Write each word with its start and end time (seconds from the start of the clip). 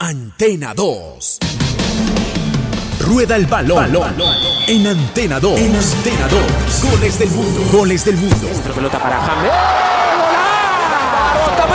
Antena 0.00 0.74
2. 0.74 1.38
Rueda 3.00 3.34
el 3.34 3.46
balón. 3.46 3.84
En 4.68 4.86
Antena 4.86 5.40
2. 5.40 5.58
En 5.58 5.74
Antena 5.74 6.28
2. 6.28 6.92
Goles 6.92 7.18
del 7.18 7.30
mundo. 7.30 7.64
Goles 7.72 8.04
del 8.04 8.16
mundo. 8.16 8.48
Centro 8.52 8.74
pelota 8.74 8.96
para 9.00 9.20
James. 9.20 9.50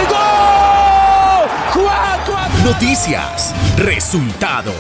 ¡Gol! 0.08 1.84
¡Cuatro! 1.84 2.36
Noticias, 2.64 3.54
resultados, 3.76 4.74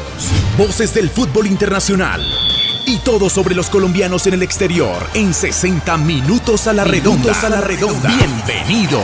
voces 0.58 0.94
del 0.94 1.10
fútbol 1.10 1.46
internacional 1.48 2.26
y 2.86 3.00
todo 3.00 3.30
sobre 3.30 3.56
los 3.56 3.70
colombianos 3.70 4.26
en 4.26 4.36
el 4.36 4.44
exterior 4.44 5.06
en 5.16 5.34
60 5.34 5.98
minutos 5.98 6.68
a 6.68 6.74
la 6.74 6.86
redonda. 6.86 7.34
a 7.42 7.50
la 7.50 7.60
redonda. 7.60 8.08
Bienvenidos. 8.08 9.04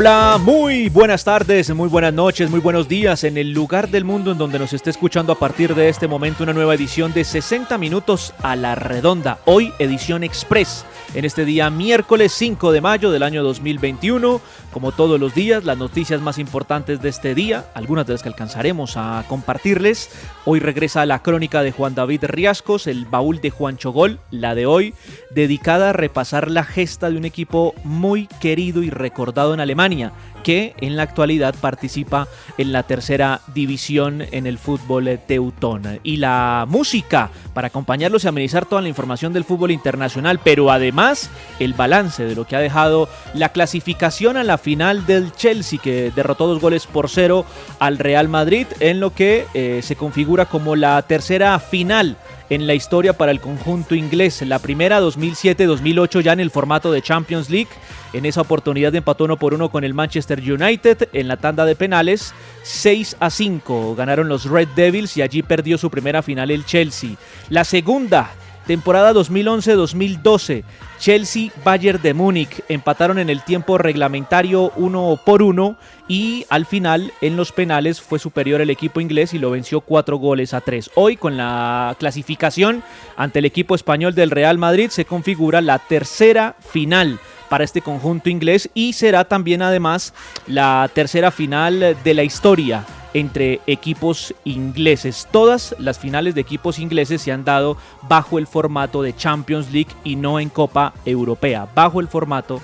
Hola, 0.00 0.38
muy 0.42 0.88
buenas 0.88 1.24
tardes, 1.24 1.74
muy 1.74 1.90
buenas 1.90 2.14
noches, 2.14 2.48
muy 2.48 2.60
buenos 2.60 2.88
días 2.88 3.22
en 3.22 3.36
el 3.36 3.52
lugar 3.52 3.90
del 3.90 4.06
mundo 4.06 4.32
en 4.32 4.38
donde 4.38 4.58
nos 4.58 4.72
esté 4.72 4.88
escuchando 4.88 5.30
a 5.30 5.38
partir 5.38 5.74
de 5.74 5.90
este 5.90 6.08
momento 6.08 6.42
una 6.42 6.54
nueva 6.54 6.74
edición 6.74 7.12
de 7.12 7.22
60 7.22 7.76
minutos 7.76 8.32
a 8.42 8.56
la 8.56 8.74
redonda. 8.74 9.40
Hoy 9.44 9.74
edición 9.78 10.24
express. 10.24 10.86
En 11.12 11.26
este 11.26 11.44
día 11.44 11.68
miércoles 11.68 12.32
5 12.32 12.72
de 12.72 12.80
mayo 12.80 13.10
del 13.10 13.22
año 13.22 13.42
2021, 13.42 14.40
como 14.72 14.92
todos 14.92 15.18
los 15.18 15.34
días, 15.34 15.64
las 15.64 15.78
noticias 15.78 16.20
más 16.20 16.38
importantes 16.38 17.02
de 17.02 17.08
este 17.08 17.34
día, 17.34 17.66
algunas 17.74 18.06
de 18.06 18.14
las 18.14 18.22
que 18.22 18.28
alcanzaremos 18.28 18.96
a 18.96 19.24
compartirles. 19.28 20.10
Hoy 20.44 20.60
regresa 20.60 21.06
la 21.06 21.22
crónica 21.22 21.62
de 21.62 21.72
Juan 21.72 21.94
David 21.94 22.24
Riascos, 22.24 22.86
el 22.86 23.06
baúl 23.06 23.40
de 23.40 23.50
Juan 23.50 23.76
Chogol, 23.76 24.20
la 24.30 24.54
de 24.54 24.66
hoy, 24.66 24.94
dedicada 25.30 25.90
a 25.90 25.92
repasar 25.92 26.50
la 26.50 26.64
gesta 26.64 27.10
de 27.10 27.16
un 27.16 27.24
equipo 27.24 27.74
muy 27.84 28.26
querido 28.40 28.82
y 28.82 28.90
recordado 28.90 29.54
en 29.54 29.60
Alemania, 29.60 30.12
que 30.42 30.74
en 30.80 30.96
la 30.96 31.02
actualidad 31.02 31.54
participa 31.60 32.28
en 32.58 32.72
la 32.72 32.82
tercera 32.82 33.40
división 33.54 34.22
en 34.32 34.46
el 34.46 34.58
fútbol 34.58 35.18
teutón. 35.26 36.00
Y 36.02 36.16
la 36.16 36.66
música 36.68 37.30
para 37.54 37.68
acompañarlos 37.68 38.24
y 38.24 38.28
amenizar 38.28 38.66
toda 38.66 38.82
la 38.82 38.88
información 38.88 39.32
del 39.32 39.44
fútbol 39.44 39.70
internacional, 39.70 40.40
pero 40.42 40.70
además 40.70 41.30
el 41.58 41.74
balance 41.74 42.24
de 42.24 42.34
lo 42.34 42.46
que 42.46 42.56
ha 42.56 42.60
dejado 42.60 43.08
la 43.34 43.50
clasificación 43.50 44.36
a 44.36 44.44
la 44.44 44.58
final 44.58 45.06
del 45.06 45.32
Chelsea, 45.32 45.80
que 45.82 46.12
derrotó 46.14 46.46
dos 46.46 46.60
goles 46.60 46.86
por 46.86 47.08
cero 47.08 47.44
al 47.78 47.98
Real 47.98 48.28
Madrid, 48.28 48.66
en 48.80 49.00
lo 49.00 49.12
que 49.14 49.46
eh, 49.54 49.80
se 49.82 49.96
configura 49.96 50.46
como 50.46 50.76
la 50.76 51.00
tercera 51.02 51.58
final 51.58 52.16
en 52.50 52.66
la 52.66 52.74
historia 52.74 53.14
para 53.14 53.32
el 53.32 53.40
conjunto 53.40 53.94
inglés. 53.94 54.42
La 54.42 54.58
primera 54.58 55.00
2007-2008 55.00 56.20
ya 56.20 56.32
en 56.32 56.40
el 56.40 56.50
formato 56.50 56.92
de 56.92 57.00
Champions 57.00 57.48
League. 57.48 57.70
En 58.12 58.26
esa 58.26 58.40
oportunidad 58.40 58.94
empató 58.94 59.24
uno 59.24 59.38
por 59.38 59.54
uno 59.54 59.70
con 59.70 59.84
el 59.84 59.94
Manchester 59.94 60.40
United 60.40 61.08
en 61.12 61.28
la 61.28 61.36
tanda 61.36 61.64
de 61.64 61.76
penales. 61.76 62.34
6 62.64 63.16
a 63.20 63.30
5 63.30 63.94
ganaron 63.94 64.28
los 64.28 64.44
Red 64.44 64.68
Devils 64.74 65.16
y 65.16 65.22
allí 65.22 65.42
perdió 65.42 65.78
su 65.78 65.90
primera 65.90 66.22
final 66.22 66.50
el 66.50 66.66
Chelsea. 66.66 67.10
La 67.48 67.64
segunda 67.64 68.32
temporada 68.70 69.12
2011-2012. 69.14 70.62
Chelsea 71.00 71.50
Bayern 71.64 72.00
de 72.00 72.14
Múnich 72.14 72.62
empataron 72.68 73.18
en 73.18 73.28
el 73.28 73.42
tiempo 73.42 73.78
reglamentario 73.78 74.70
uno 74.76 75.18
por 75.26 75.42
uno 75.42 75.76
y 76.06 76.46
al 76.50 76.66
final 76.66 77.12
en 77.20 77.36
los 77.36 77.50
penales 77.50 78.00
fue 78.00 78.20
superior 78.20 78.60
el 78.60 78.70
equipo 78.70 79.00
inglés 79.00 79.34
y 79.34 79.40
lo 79.40 79.50
venció 79.50 79.80
cuatro 79.80 80.18
goles 80.18 80.54
a 80.54 80.60
tres. 80.60 80.88
Hoy 80.94 81.16
con 81.16 81.36
la 81.36 81.96
clasificación 81.98 82.84
ante 83.16 83.40
el 83.40 83.44
equipo 83.44 83.74
español 83.74 84.14
del 84.14 84.30
Real 84.30 84.56
Madrid 84.56 84.90
se 84.90 85.04
configura 85.04 85.60
la 85.60 85.80
tercera 85.80 86.54
final 86.60 87.18
para 87.50 87.64
este 87.64 87.82
conjunto 87.82 88.30
inglés 88.30 88.70
y 88.72 88.94
será 88.94 89.24
también 89.24 89.60
además 89.60 90.14
la 90.46 90.88
tercera 90.94 91.30
final 91.30 91.96
de 92.02 92.14
la 92.14 92.22
historia 92.22 92.86
entre 93.12 93.60
equipos 93.66 94.32
ingleses. 94.44 95.26
Todas 95.32 95.74
las 95.78 95.98
finales 95.98 96.34
de 96.34 96.40
equipos 96.40 96.78
ingleses 96.78 97.20
se 97.20 97.32
han 97.32 97.44
dado 97.44 97.76
bajo 98.08 98.38
el 98.38 98.46
formato 98.46 99.02
de 99.02 99.14
Champions 99.14 99.72
League 99.72 99.90
y 100.04 100.14
no 100.14 100.38
en 100.38 100.48
Copa 100.48 100.94
Europea, 101.04 101.68
bajo 101.74 102.00
el 102.00 102.06
formato 102.08 102.54
de 102.56 102.60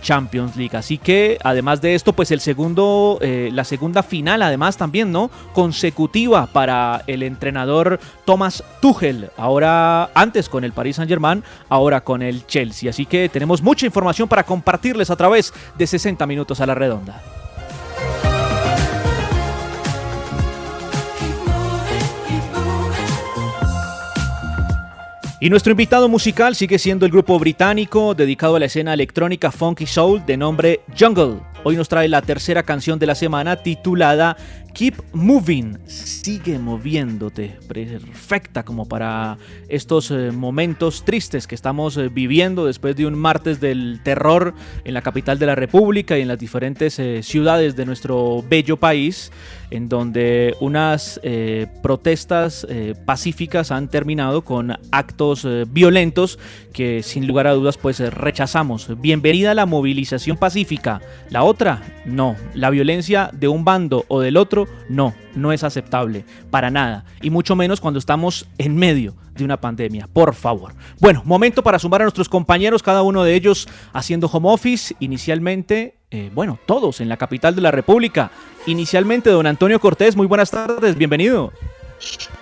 Champions 0.00 0.56
League. 0.56 0.76
Así 0.76 0.98
que 0.98 1.38
además 1.42 1.80
de 1.80 1.94
esto, 1.94 2.12
pues 2.12 2.30
el 2.30 2.40
segundo, 2.40 3.18
eh, 3.20 3.50
la 3.52 3.64
segunda 3.64 4.02
final, 4.02 4.42
además 4.42 4.76
también, 4.76 5.12
¿no? 5.12 5.30
Consecutiva 5.52 6.46
para 6.46 7.02
el 7.06 7.22
entrenador 7.22 8.00
Thomas 8.24 8.64
Tuchel. 8.80 9.30
Ahora, 9.36 10.10
antes 10.14 10.48
con 10.48 10.64
el 10.64 10.72
Paris 10.72 10.96
Saint 10.96 11.08
Germain, 11.08 11.44
ahora 11.68 12.02
con 12.02 12.22
el 12.22 12.46
Chelsea. 12.46 12.90
Así 12.90 13.06
que 13.06 13.28
tenemos 13.28 13.62
mucha 13.62 13.86
información 13.86 14.28
para 14.28 14.44
compartirles 14.44 15.10
a 15.10 15.16
través 15.16 15.52
de 15.76 15.86
60 15.86 16.26
minutos 16.26 16.60
a 16.60 16.66
la 16.66 16.74
redonda. 16.74 17.22
Y 25.44 25.50
nuestro 25.50 25.72
invitado 25.72 26.08
musical 26.08 26.54
sigue 26.54 26.78
siendo 26.78 27.04
el 27.04 27.12
grupo 27.12 27.38
británico 27.38 28.14
dedicado 28.14 28.56
a 28.56 28.60
la 28.60 28.64
escena 28.64 28.94
electrónica 28.94 29.52
funky 29.52 29.84
soul 29.84 30.24
de 30.24 30.38
nombre 30.38 30.80
Jungle. 30.98 31.53
Hoy 31.66 31.76
nos 31.76 31.88
trae 31.88 32.08
la 32.08 32.20
tercera 32.20 32.62
canción 32.62 32.98
de 32.98 33.06
la 33.06 33.14
semana 33.14 33.56
titulada 33.56 34.36
Keep 34.74 35.02
Moving. 35.12 35.78
Sigue 35.86 36.58
moviéndote. 36.58 37.56
Perfecta 37.68 38.64
como 38.64 38.86
para 38.86 39.38
estos 39.68 40.10
eh, 40.10 40.32
momentos 40.32 41.04
tristes 41.04 41.46
que 41.46 41.54
estamos 41.54 41.96
eh, 41.96 42.08
viviendo 42.08 42.66
después 42.66 42.96
de 42.96 43.06
un 43.06 43.14
martes 43.14 43.60
del 43.60 44.00
terror 44.02 44.52
en 44.84 44.92
la 44.92 45.00
capital 45.00 45.38
de 45.38 45.46
la 45.46 45.54
República 45.54 46.18
y 46.18 46.22
en 46.22 46.28
las 46.28 46.40
diferentes 46.40 46.98
eh, 46.98 47.22
ciudades 47.22 47.76
de 47.76 47.86
nuestro 47.86 48.44
bello 48.46 48.76
país, 48.76 49.30
en 49.70 49.88
donde 49.88 50.56
unas 50.60 51.20
protestas 51.82 52.64
pacíficas 53.04 53.72
han 53.72 53.88
terminado 53.88 54.42
con 54.42 54.76
actos 54.92 55.48
violentos 55.68 56.38
que 56.72 57.02
sin 57.02 57.26
lugar 57.26 57.48
a 57.48 57.54
dudas 57.54 57.76
pues 57.76 57.98
rechazamos. 57.98 58.88
Bienvenida 59.00 59.50
a 59.50 59.54
la 59.54 59.66
movilización 59.66 60.36
pacífica. 60.36 61.00
La 61.30 61.42
otra 61.42 61.53
otra, 61.54 61.80
no. 62.04 62.34
La 62.52 62.70
violencia 62.70 63.30
de 63.32 63.46
un 63.46 63.64
bando 63.64 64.04
o 64.08 64.20
del 64.20 64.36
otro, 64.36 64.66
no, 64.88 65.14
no 65.36 65.52
es 65.52 65.62
aceptable, 65.62 66.24
para 66.50 66.68
nada. 66.68 67.04
Y 67.22 67.30
mucho 67.30 67.54
menos 67.54 67.80
cuando 67.80 68.00
estamos 68.00 68.48
en 68.58 68.74
medio 68.74 69.14
de 69.36 69.44
una 69.44 69.60
pandemia, 69.60 70.08
por 70.12 70.34
favor. 70.34 70.74
Bueno, 70.98 71.22
momento 71.24 71.62
para 71.62 71.78
sumar 71.78 72.02
a 72.02 72.04
nuestros 72.06 72.28
compañeros, 72.28 72.82
cada 72.82 73.02
uno 73.02 73.22
de 73.22 73.34
ellos 73.34 73.68
haciendo 73.92 74.26
home 74.26 74.48
office, 74.50 74.96
inicialmente, 74.98 75.96
eh, 76.10 76.30
bueno, 76.34 76.58
todos 76.66 77.00
en 77.00 77.08
la 77.08 77.18
capital 77.18 77.54
de 77.54 77.62
la 77.62 77.70
República. 77.70 78.32
Inicialmente, 78.66 79.30
don 79.30 79.46
Antonio 79.46 79.78
Cortés, 79.78 80.16
muy 80.16 80.26
buenas 80.26 80.50
tardes, 80.50 80.96
bienvenido. 80.96 81.52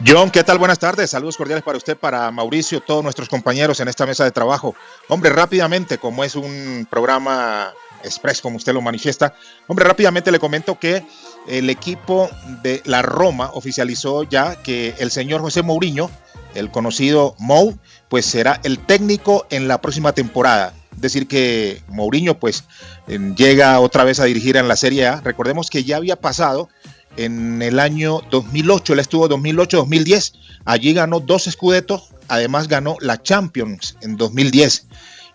John, 0.04 0.30
¿qué 0.30 0.42
tal? 0.42 0.56
Buenas 0.56 0.78
tardes. 0.78 1.10
Saludos 1.10 1.36
cordiales 1.36 1.62
para 1.62 1.76
usted, 1.76 1.98
para 1.98 2.30
Mauricio, 2.30 2.80
todos 2.80 3.04
nuestros 3.04 3.28
compañeros 3.28 3.78
en 3.80 3.88
esta 3.88 4.06
mesa 4.06 4.24
de 4.24 4.30
trabajo. 4.30 4.74
Hombre, 5.08 5.30
rápidamente, 5.30 5.98
como 5.98 6.24
es 6.24 6.34
un 6.34 6.86
programa 6.90 7.72
express, 8.04 8.40
como 8.40 8.56
usted 8.56 8.72
lo 8.72 8.80
manifiesta, 8.80 9.34
hombre, 9.66 9.84
rápidamente 9.84 10.30
le 10.30 10.38
comento 10.38 10.78
que 10.78 11.04
el 11.46 11.70
equipo 11.70 12.28
de 12.62 12.82
la 12.84 13.02
Roma 13.02 13.50
oficializó 13.54 14.22
ya 14.22 14.56
que 14.56 14.94
el 14.98 15.10
señor 15.10 15.40
José 15.40 15.62
Mourinho, 15.62 16.10
el 16.54 16.70
conocido 16.70 17.34
Mou, 17.38 17.78
pues 18.08 18.26
será 18.26 18.60
el 18.62 18.78
técnico 18.78 19.46
en 19.50 19.68
la 19.68 19.80
próxima 19.80 20.12
temporada. 20.12 20.74
Es 20.94 21.00
decir, 21.00 21.26
que 21.26 21.82
Mourinho 21.88 22.38
pues 22.38 22.64
llega 23.06 23.80
otra 23.80 24.04
vez 24.04 24.20
a 24.20 24.24
dirigir 24.24 24.56
en 24.56 24.68
la 24.68 24.76
Serie 24.76 25.06
A. 25.06 25.20
Recordemos 25.20 25.70
que 25.70 25.84
ya 25.84 25.96
había 25.96 26.16
pasado 26.16 26.68
en 27.16 27.60
el 27.62 27.78
año 27.78 28.20
2008, 28.30 28.94
él 28.94 28.98
estuvo 28.98 29.28
2008-2010, 29.28 30.32
allí 30.64 30.94
ganó 30.94 31.20
dos 31.20 31.46
escudetos, 31.46 32.10
además 32.28 32.68
ganó 32.68 32.96
la 33.00 33.22
Champions 33.22 33.96
en 34.00 34.16
2010 34.16 34.86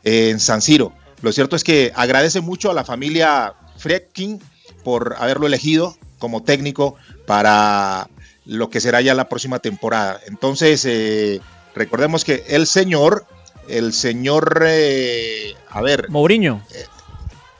eh, 0.04 0.30
en 0.30 0.40
San 0.40 0.62
Siro. 0.62 0.94
Lo 1.22 1.32
cierto 1.32 1.56
es 1.56 1.64
que 1.64 1.92
agradece 1.96 2.42
mucho 2.42 2.70
a 2.70 2.74
la 2.74 2.84
familia 2.84 3.54
Fredkin 3.78 4.42
por 4.84 5.16
haberlo 5.18 5.48
elegido 5.48 5.98
como 6.20 6.44
técnico 6.44 6.96
para 7.26 8.10
lo 8.46 8.70
que 8.70 8.80
será 8.80 9.02
ya 9.02 9.14
la 9.14 9.30
próxima 9.30 9.60
temporada. 9.60 10.20
Entonces, 10.28 10.86
eh, 10.86 11.42
recordemos 11.76 12.24
que 12.24 12.44
el 12.48 12.68
señor, 12.68 13.26
el 13.68 13.94
señor, 13.94 14.64
eh, 14.66 15.56
a 15.70 15.82
ver. 15.82 16.10
Mourinho. 16.10 16.62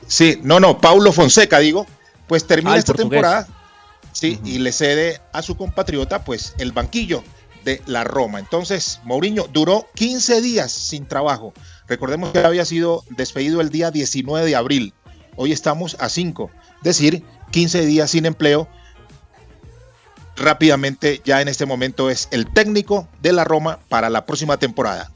sí, 0.08 0.40
no, 0.44 0.60
no, 0.60 0.80
Paulo 0.80 1.12
Fonseca, 1.12 1.60
digo, 1.60 1.86
pues 2.28 2.46
termina 2.46 2.74
ah, 2.74 2.78
esta 2.78 2.94
temporada 2.94 3.48
¿sí? 4.18 4.40
Y 4.44 4.60
le 4.60 4.72
cede 4.72 5.22
a 5.32 5.42
su 5.42 5.56
compatriota, 5.56 6.24
pues, 6.24 6.56
el 6.58 6.72
banquillo 6.72 7.24
la 7.86 8.04
Roma. 8.04 8.40
Entonces, 8.40 9.00
Mourinho 9.04 9.48
duró 9.52 9.88
15 9.96 10.42
días 10.42 10.72
sin 10.72 11.06
trabajo. 11.06 11.54
Recordemos 11.88 12.32
que 12.32 12.40
había 12.40 12.66
sido 12.66 13.04
despedido 13.10 13.62
el 13.62 13.70
día 13.70 13.92
19 13.92 14.46
de 14.46 14.56
abril. 14.56 14.94
Hoy 15.36 15.52
estamos 15.52 15.96
a 16.00 16.10
5, 16.10 16.50
es 16.78 16.84
decir, 16.84 17.24
15 17.52 17.86
días 17.86 18.12
sin 18.12 18.26
empleo. 18.26 18.68
Rápidamente, 20.36 21.22
ya 21.24 21.42
en 21.42 21.48
este 21.48 21.66
momento 21.66 22.10
es 22.10 22.28
el 22.32 22.52
técnico 22.52 23.08
de 23.22 23.34
la 23.34 23.44
Roma 23.44 23.80
para 23.90 24.10
la 24.10 24.26
próxima 24.26 24.58
temporada. 24.58 25.12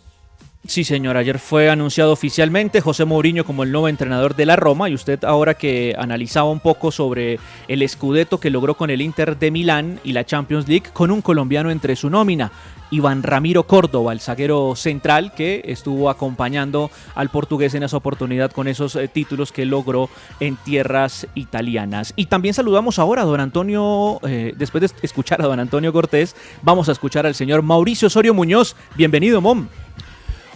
Sí, 0.68 0.84
señor. 0.84 1.18
Ayer 1.18 1.40
fue 1.40 1.72
anunciado 1.72 2.12
oficialmente 2.12 2.82
José 2.82 3.04
Mourinho 3.04 3.44
como 3.46 3.64
el 3.64 3.72
nuevo 3.72 3.88
entrenador 3.88 4.36
de 4.36 4.46
la 4.46 4.56
Roma. 4.56 4.90
Y 4.90 4.94
usted, 4.94 5.24
ahora 5.24 5.56
que 5.56 5.96
analizaba 5.98 6.52
un 6.52 6.60
poco 6.60 6.92
sobre 6.92 7.40
el 7.68 7.82
escudeto 7.82 8.40
que 8.40 8.52
logró 8.52 8.76
con 8.76 8.92
el 8.92 9.02
Inter 9.02 9.40
de 9.40 9.50
Milán 9.50 10.00
y 10.04 10.14
la 10.14 10.24
Champions 10.24 10.68
League, 10.68 10.90
con 10.94 11.10
un 11.10 11.22
colombiano 11.22 11.72
entre 11.72 11.96
su 11.96 12.12
nómina. 12.12 12.52
Iván 12.92 13.24
Ramiro 13.24 13.64
Córdoba, 13.64 14.12
el 14.12 14.20
zaguero 14.20 14.76
central 14.76 15.34
que 15.34 15.62
estuvo 15.66 16.10
acompañando 16.10 16.92
al 17.16 17.30
portugués 17.30 17.74
en 17.74 17.84
esa 17.84 17.98
oportunidad 17.98 18.52
con 18.52 18.68
esos 18.68 18.98
eh, 18.98 19.08
títulos 19.08 19.54
que 19.54 19.66
logró 19.66 20.10
en 20.42 20.58
tierras 20.58 21.26
italianas. 21.34 22.14
Y 22.18 22.26
también 22.26 22.54
saludamos 22.54 23.00
ahora 23.00 23.22
a 23.22 23.26
don 23.26 23.40
Antonio, 23.40 24.20
eh, 24.28 24.54
después 24.58 24.82
de 24.82 24.90
escuchar 25.02 25.42
a 25.42 25.48
don 25.48 25.60
Antonio 25.62 25.94
Cortés, 25.94 26.36
vamos 26.62 26.90
a 26.90 26.92
escuchar 26.92 27.26
al 27.26 27.34
señor 27.34 27.62
Mauricio 27.62 28.08
Osorio 28.08 28.34
Muñoz. 28.34 28.76
Bienvenido, 28.96 29.40
Mom. 29.40 29.68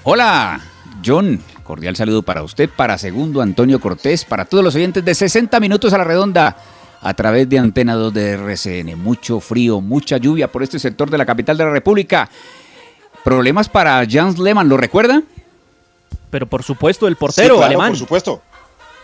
Hola, 0.07 0.61
John. 1.03 1.41
Cordial 1.63 1.95
saludo 1.95 2.21
para 2.21 2.43
usted, 2.43 2.69
para 2.69 2.95
Segundo 2.99 3.41
Antonio 3.41 3.79
Cortés, 3.79 4.23
para 4.23 4.45
todos 4.45 4.63
los 4.63 4.75
oyentes 4.75 5.03
de 5.03 5.15
60 5.15 5.59
minutos 5.59 5.93
a 5.93 5.97
la 5.97 6.03
redonda 6.03 6.55
a 7.01 7.13
través 7.15 7.49
de 7.49 7.57
Antena 7.57 7.95
2 7.95 8.13
de 8.13 8.33
RCN. 8.33 8.99
Mucho 8.99 9.39
frío, 9.39 9.81
mucha 9.81 10.17
lluvia 10.17 10.51
por 10.51 10.61
este 10.61 10.77
sector 10.77 11.09
de 11.09 11.17
la 11.17 11.25
capital 11.25 11.57
de 11.57 11.63
la 11.63 11.71
República. 11.71 12.29
Problemas 13.23 13.67
para 13.67 14.05
Jans 14.07 14.37
Lehmann, 14.37 14.69
¿lo 14.69 14.77
recuerda? 14.77 15.23
Pero 16.29 16.45
por 16.45 16.61
supuesto, 16.61 17.07
el 17.07 17.15
portero 17.15 17.63
alemán. 17.63 17.93
Por 17.93 17.97
supuesto. 17.97 18.43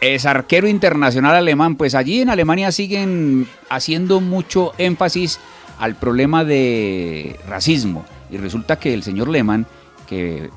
Es 0.01 0.27
arquero 0.27 0.67
internacional 0.67 1.35
alemán. 1.35 1.77
Pues 1.77 1.95
allí 1.95 2.21
en 2.21 2.29
Alemania 2.29 2.71
siguen 2.71 3.47
haciendo 3.69 4.21
mucho 4.21 4.73
énfasis 4.77 5.39
al 5.79 5.95
problema 5.95 6.43
de 6.43 7.39
racismo. 7.47 8.05
Y 8.29 8.37
resulta 8.37 8.77
que 8.77 8.93
el 8.93 9.01
señor 9.01 9.29
Lehmann, 9.29 9.65
que 10.05 10.51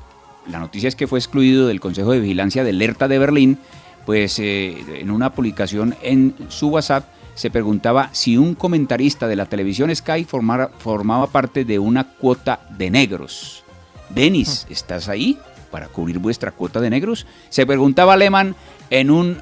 la 0.49 0.59
noticia 0.59 0.87
es 0.87 0.95
que 0.95 1.07
fue 1.07 1.19
excluido 1.19 1.67
del 1.67 1.79
Consejo 1.79 2.11
de 2.11 2.19
Vigilancia 2.19 2.63
de 2.63 2.69
Alerta 2.71 3.07
de 3.07 3.19
Berlín, 3.19 3.57
pues 4.05 4.39
eh, 4.39 4.77
en 4.99 5.11
una 5.11 5.33
publicación 5.33 5.95
en 6.01 6.35
su 6.49 6.67
WhatsApp 6.69 7.05
se 7.33 7.49
preguntaba 7.49 8.09
si 8.13 8.37
un 8.37 8.55
comentarista 8.55 9.27
de 9.27 9.35
la 9.35 9.45
televisión 9.45 9.93
Sky 9.93 10.25
formaba 10.25 11.27
parte 11.27 11.65
de 11.65 11.79
una 11.79 12.05
cuota 12.05 12.61
de 12.77 12.89
negros. 12.89 13.63
Denis, 14.09 14.67
¿estás 14.69 15.09
ahí 15.09 15.37
para 15.71 15.87
cubrir 15.87 16.19
vuestra 16.19 16.51
cuota 16.51 16.79
de 16.79 16.89
negros? 16.89 17.27
Se 17.49 17.65
preguntaba 17.65 18.13
Alemán 18.13 18.55
en 18.89 19.11
un 19.11 19.41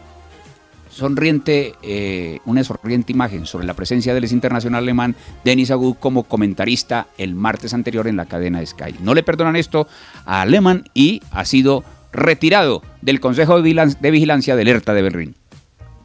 sonriente, 0.94 1.74
eh, 1.82 2.40
una 2.46 2.64
sonriente 2.64 3.12
imagen 3.12 3.46
sobre 3.46 3.66
la 3.66 3.74
presencia 3.74 4.14
del 4.14 4.24
internacional 4.32 4.84
alemán 4.84 5.16
Denis 5.44 5.72
Agud 5.72 5.96
como 6.00 6.24
comentarista 6.24 7.08
el 7.18 7.36
martes 7.36 7.74
anterior 7.74 8.08
en 8.08 8.16
la 8.16 8.26
cadena 8.26 8.66
Sky. 8.66 8.96
No 9.02 9.14
le 9.14 9.24
perdonan 9.24 9.56
esto 9.56 9.88
a 10.26 10.42
Alemán 10.42 10.86
y 10.94 11.22
ha 11.32 11.46
sido 11.46 11.84
retirado 12.12 12.82
del 13.02 13.20
Consejo 13.20 13.62
de 13.62 14.12
Vigilancia 14.12 14.56
de 14.56 14.62
Alerta 14.62 14.94
de 14.94 15.02
Berlín. 15.02 15.36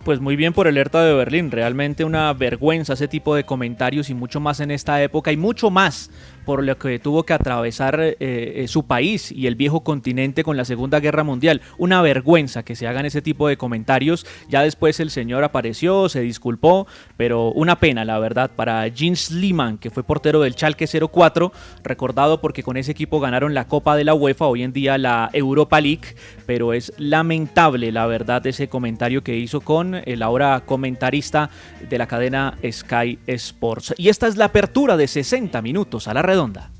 Pues 0.05 0.20
muy 0.20 0.37
bien 0.37 0.55
por 0.55 0.69
Alerta 0.69 1.05
de 1.05 1.12
Berlín, 1.12 1.50
realmente 1.50 2.05
una 2.05 2.32
vergüenza 2.32 2.94
ese 2.94 3.08
tipo 3.08 3.34
de 3.34 3.44
comentarios 3.44 4.08
y 4.08 4.14
mucho 4.14 4.41
más 4.41 4.61
en 4.61 4.70
esta 4.70 5.02
época 5.02 5.32
y 5.32 5.37
mucho 5.37 5.70
más 5.70 6.11
por 6.49 6.65
lo 6.65 6.79
que 6.79 6.99
tuvo 6.99 7.25
que 7.25 7.35
atravesar 7.35 8.00
eh, 8.00 8.17
eh, 8.21 8.69
su 8.69 8.87
país 8.87 9.31
y 9.31 9.49
el 9.49 9.55
viejo 9.55 9.85
continente 9.85 10.43
con 10.43 10.56
la 10.56 10.65
Segunda 10.65 10.99
Guerra 10.99 11.23
Mundial. 11.23 11.61
Una 11.77 12.00
vergüenza 12.00 12.62
que 12.62 12.75
se 12.75 12.87
hagan 12.87 13.05
ese 13.05 13.21
tipo 13.21 13.49
de 13.49 13.59
comentarios. 13.59 14.25
Ya 14.49 14.62
después 14.62 14.99
el 14.99 15.11
señor 15.11 15.45
apareció, 15.45 16.09
se 16.09 16.23
disculpó, 16.23 16.87
pero 17.19 17.53
una 17.53 17.79
pena, 17.81 18.06
la 18.06 18.19
verdad, 18.19 18.50
para 18.56 18.89
Jens 18.91 19.31
Lehmann, 19.31 19.77
que 19.77 19.91
fue 19.91 20.05
portero 20.05 20.41
del 20.41 20.55
Schalke 20.55 20.87
04, 20.87 21.53
recordado 21.84 22.41
porque 22.41 22.63
con 22.63 22.79
ese 22.79 22.93
equipo 22.93 23.20
ganaron 23.20 23.53
la 23.53 23.67
Copa 23.67 23.94
de 23.94 24.05
la 24.05 24.15
UEFA, 24.15 24.46
hoy 24.46 24.63
en 24.63 24.72
día 24.72 24.96
la 24.96 25.29
Europa 25.34 25.82
League, 25.82 26.17
pero 26.46 26.72
es 26.72 26.94
lamentable, 26.96 27.93
la 27.93 28.06
verdad, 28.06 28.46
ese 28.46 28.70
comentario 28.70 29.22
que 29.22 29.37
hizo 29.37 29.61
con 29.61 29.96
el 29.96 30.22
ahora 30.22 30.63
comentarista 30.65 31.51
de 31.91 31.99
la 31.99 32.06
cadena 32.06 32.56
Sky 32.67 33.19
Sports. 33.27 33.93
Y 33.99 34.08
esta 34.08 34.27
es 34.27 34.39
la 34.39 34.46
apertura 34.46 34.96
de 34.96 35.08
60 35.08 35.61
minutos 35.61 36.08
a 36.08 36.15
la 36.15 36.22
red 36.22 36.38
redonda. 36.39 36.71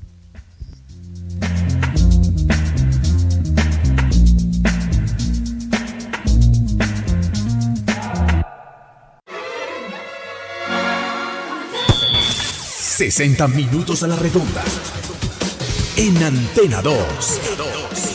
¡60 12.97 13.47
minutos 13.49 14.03
a 14.03 14.07
la 14.07 14.15
redonda! 14.15 14.63
En 15.97 16.23
Antena 16.23 16.81
2. 16.81 18.08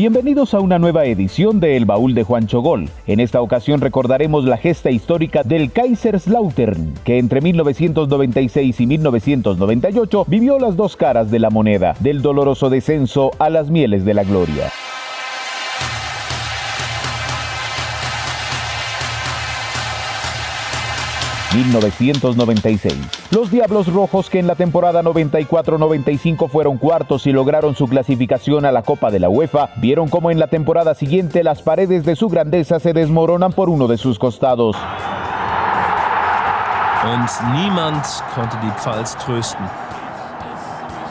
Bienvenidos 0.00 0.54
a 0.54 0.60
una 0.60 0.78
nueva 0.78 1.04
edición 1.04 1.60
de 1.60 1.76
El 1.76 1.84
Baúl 1.84 2.14
de 2.14 2.22
Juan 2.22 2.46
Chogol. 2.46 2.88
En 3.06 3.20
esta 3.20 3.42
ocasión 3.42 3.82
recordaremos 3.82 4.46
la 4.46 4.56
gesta 4.56 4.90
histórica 4.90 5.42
del 5.42 5.70
Kaiserslautern, 5.72 6.94
que 7.04 7.18
entre 7.18 7.42
1996 7.42 8.80
y 8.80 8.86
1998 8.86 10.24
vivió 10.26 10.58
las 10.58 10.74
dos 10.74 10.96
caras 10.96 11.30
de 11.30 11.38
la 11.38 11.50
moneda, 11.50 11.96
del 12.00 12.22
doloroso 12.22 12.70
descenso 12.70 13.32
a 13.38 13.50
las 13.50 13.68
mieles 13.68 14.06
de 14.06 14.14
la 14.14 14.24
gloria. 14.24 14.72
1996. 21.54 22.94
Los 23.30 23.50
Diablos 23.50 23.92
Rojos 23.92 24.30
que 24.30 24.38
en 24.38 24.46
la 24.46 24.54
temporada 24.54 25.02
94-95 25.02 26.48
fueron 26.48 26.78
cuartos 26.78 27.26
y 27.26 27.32
lograron 27.32 27.74
su 27.74 27.86
clasificación 27.86 28.64
a 28.64 28.72
la 28.72 28.82
Copa 28.82 29.10
de 29.10 29.20
la 29.20 29.28
UEFA, 29.28 29.70
vieron 29.76 30.08
como 30.08 30.30
en 30.30 30.38
la 30.38 30.46
temporada 30.46 30.94
siguiente 30.94 31.42
las 31.44 31.62
paredes 31.62 32.04
de 32.04 32.16
su 32.16 32.28
grandeza 32.28 32.80
se 32.80 32.92
desmoronan 32.92 33.52
por 33.52 33.68
uno 33.68 33.88
de 33.88 33.98
sus 33.98 34.18
costados. 34.18 34.76
Niemand 37.54 38.04
konnte 38.34 38.56
die 38.62 38.70
Pfalz 38.72 39.16
trösten. 39.16 39.64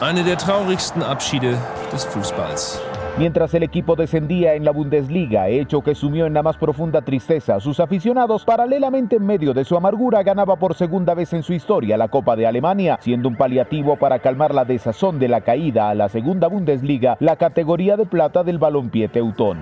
Eine 0.00 0.22
der 0.22 0.38
traurigsten 0.38 1.02
Abschiede 1.02 1.58
des 1.92 2.04
Fußballs. 2.04 2.80
Mientras 3.18 3.52
el 3.54 3.62
equipo 3.62 3.96
descendía 3.96 4.54
en 4.54 4.64
la 4.64 4.70
Bundesliga, 4.70 5.48
hecho 5.48 5.82
que 5.82 5.94
sumió 5.94 6.26
en 6.26 6.32
la 6.32 6.42
más 6.42 6.56
profunda 6.56 7.02
tristeza 7.02 7.56
a 7.56 7.60
sus 7.60 7.78
aficionados, 7.78 8.44
paralelamente 8.44 9.16
en 9.16 9.26
medio 9.26 9.52
de 9.52 9.64
su 9.64 9.76
amargura 9.76 10.22
ganaba 10.22 10.56
por 10.56 10.74
segunda 10.74 11.14
vez 11.14 11.32
en 11.32 11.42
su 11.42 11.52
historia 11.52 11.98
la 11.98 12.08
Copa 12.08 12.34
de 12.36 12.46
Alemania, 12.46 12.98
siendo 13.02 13.28
un 13.28 13.36
paliativo 13.36 13.96
para 13.96 14.20
calmar 14.20 14.54
la 14.54 14.64
desazón 14.64 15.18
de 15.18 15.28
la 15.28 15.42
caída 15.42 15.90
a 15.90 15.94
la 15.94 16.08
segunda 16.08 16.48
Bundesliga, 16.48 17.16
la 17.20 17.36
categoría 17.36 17.96
de 17.96 18.06
plata 18.06 18.42
del 18.42 18.58
balompié 18.58 19.08
teutón. 19.08 19.58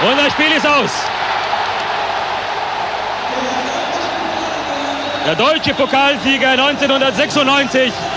Aus. 0.00 0.92
Der 5.26 5.36
deutsche 5.36 5.74
Pokalsieger 5.74 6.56
1996 6.56 8.07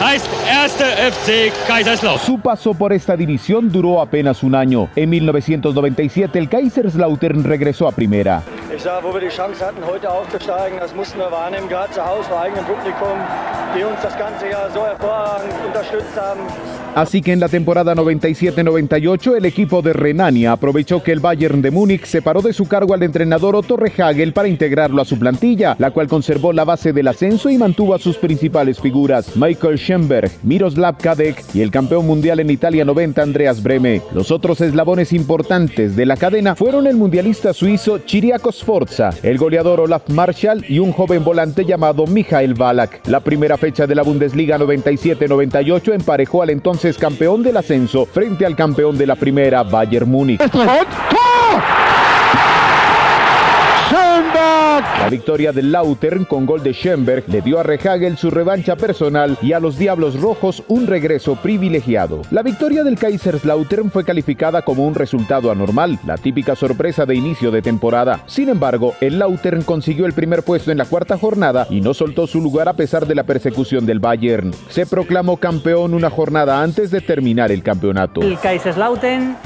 heißt 0.00 0.28
1. 0.48 0.72
FC 1.14 1.52
Kaiserslautern. 1.66 2.24
Su 2.24 2.38
paso 2.38 2.74
por 2.74 2.92
esta 2.92 3.16
división 3.16 3.70
duró 3.70 4.00
apenas 4.00 4.42
un 4.42 4.54
año. 4.54 4.88
En 4.96 5.10
1997 5.10 6.38
el 6.38 6.48
Kaiserslautern 6.48 7.44
regresó 7.44 7.88
a 7.88 7.92
primera. 7.92 8.42
Ich 8.74 8.82
sah, 8.82 9.02
wo 9.02 9.12
wir 9.12 9.20
die 9.20 9.34
Chance 9.34 9.64
hatten, 9.64 9.84
heute 9.86 10.10
aufzusteigen, 10.10 10.78
das 10.78 10.94
mussten 10.94 11.18
wir 11.18 11.30
wahrnehmen, 11.30 11.68
gerade 11.68 11.92
zu 11.92 12.04
Hause 12.04 12.28
vor 12.28 12.40
eigenem 12.40 12.64
Publikum, 12.64 13.16
die 13.76 13.84
uns 13.84 14.00
das 14.02 14.16
ganze 14.18 14.50
Jahr 14.50 14.70
so 14.70 14.84
hervorragend 14.84 15.54
unterstützt 15.66 16.14
haben. 16.20 16.40
Así 16.96 17.20
que 17.20 17.32
en 17.34 17.40
la 17.40 17.50
temporada 17.50 17.94
97-98 17.94 19.36
el 19.36 19.44
equipo 19.44 19.82
de 19.82 19.92
Renania 19.92 20.52
aprovechó 20.52 21.02
que 21.02 21.12
el 21.12 21.20
Bayern 21.20 21.60
de 21.60 21.70
Múnich 21.70 22.06
separó 22.06 22.40
de 22.40 22.54
su 22.54 22.66
cargo 22.66 22.94
al 22.94 23.02
entrenador 23.02 23.54
Otto 23.54 23.76
Rehagel 23.76 24.32
para 24.32 24.48
integrarlo 24.48 25.02
a 25.02 25.04
su 25.04 25.18
plantilla, 25.18 25.76
la 25.78 25.90
cual 25.90 26.08
conservó 26.08 26.54
la 26.54 26.64
base 26.64 26.94
del 26.94 27.08
ascenso 27.08 27.50
y 27.50 27.58
mantuvo 27.58 27.92
a 27.92 27.98
sus 27.98 28.16
principales 28.16 28.80
figuras, 28.80 29.36
Michael 29.36 29.76
Schemberg, 29.76 30.30
Miroslav 30.42 30.96
Kadek 30.96 31.44
y 31.52 31.60
el 31.60 31.70
campeón 31.70 32.06
mundial 32.06 32.40
en 32.40 32.48
Italia 32.48 32.86
90 32.86 33.20
Andreas 33.20 33.62
Breme. 33.62 34.00
Los 34.14 34.30
otros 34.30 34.62
eslabones 34.62 35.12
importantes 35.12 35.96
de 35.96 36.06
la 36.06 36.16
cadena 36.16 36.56
fueron 36.56 36.86
el 36.86 36.96
mundialista 36.96 37.52
suizo 37.52 37.98
Chiriakos 37.98 38.60
Sforza, 38.60 39.10
el 39.22 39.36
goleador 39.36 39.80
Olaf 39.80 40.08
Marschall 40.08 40.64
y 40.66 40.78
un 40.78 40.92
joven 40.92 41.22
volante 41.22 41.66
llamado 41.66 42.06
Michael 42.06 42.54
Balak. 42.54 43.06
La 43.06 43.20
primera 43.20 43.58
fecha 43.58 43.86
de 43.86 43.94
la 43.94 44.02
Bundesliga 44.02 44.56
97-98 44.56 45.92
emparejó 45.92 46.40
al 46.40 46.48
entonces 46.48 46.85
campeón 46.94 47.42
del 47.42 47.56
ascenso 47.56 48.06
frente 48.06 48.46
al 48.46 48.54
campeón 48.54 48.96
de 48.96 49.06
la 49.06 49.16
primera 49.16 49.62
Bayern 49.64 50.08
Múnich. 50.08 50.40
La 54.76 55.08
victoria 55.08 55.52
del 55.52 55.72
Lautern 55.72 56.26
con 56.26 56.44
gol 56.44 56.62
de 56.62 56.74
Schemberg 56.74 57.24
le 57.28 57.40
dio 57.40 57.58
a 57.58 57.62
Rehagel 57.62 58.18
su 58.18 58.30
revancha 58.30 58.76
personal 58.76 59.38
y 59.40 59.54
a 59.54 59.60
los 59.60 59.78
Diablos 59.78 60.20
Rojos 60.20 60.62
un 60.68 60.86
regreso 60.86 61.36
privilegiado. 61.36 62.20
La 62.30 62.42
victoria 62.42 62.84
del 62.84 62.98
Kaiserslautern 62.98 63.90
fue 63.90 64.04
calificada 64.04 64.60
como 64.60 64.86
un 64.86 64.94
resultado 64.94 65.50
anormal, 65.50 65.98
la 66.04 66.18
típica 66.18 66.54
sorpresa 66.54 67.06
de 67.06 67.14
inicio 67.14 67.50
de 67.50 67.62
temporada. 67.62 68.20
Sin 68.26 68.50
embargo, 68.50 68.92
el 69.00 69.18
Lautern 69.18 69.62
consiguió 69.62 70.04
el 70.04 70.12
primer 70.12 70.42
puesto 70.42 70.70
en 70.70 70.76
la 70.76 70.84
cuarta 70.84 71.16
jornada 71.16 71.66
y 71.70 71.80
no 71.80 71.94
soltó 71.94 72.26
su 72.26 72.42
lugar 72.42 72.68
a 72.68 72.74
pesar 72.74 73.06
de 73.06 73.14
la 73.14 73.24
persecución 73.24 73.86
del 73.86 74.00
Bayern. 74.00 74.52
Se 74.68 74.84
proclamó 74.84 75.38
campeón 75.38 75.94
una 75.94 76.10
jornada 76.10 76.62
antes 76.62 76.90
de 76.90 77.00
terminar 77.00 77.50
el 77.50 77.62
campeonato. 77.62 78.20
El 78.20 78.38
Kaiserslautern, 78.38 79.38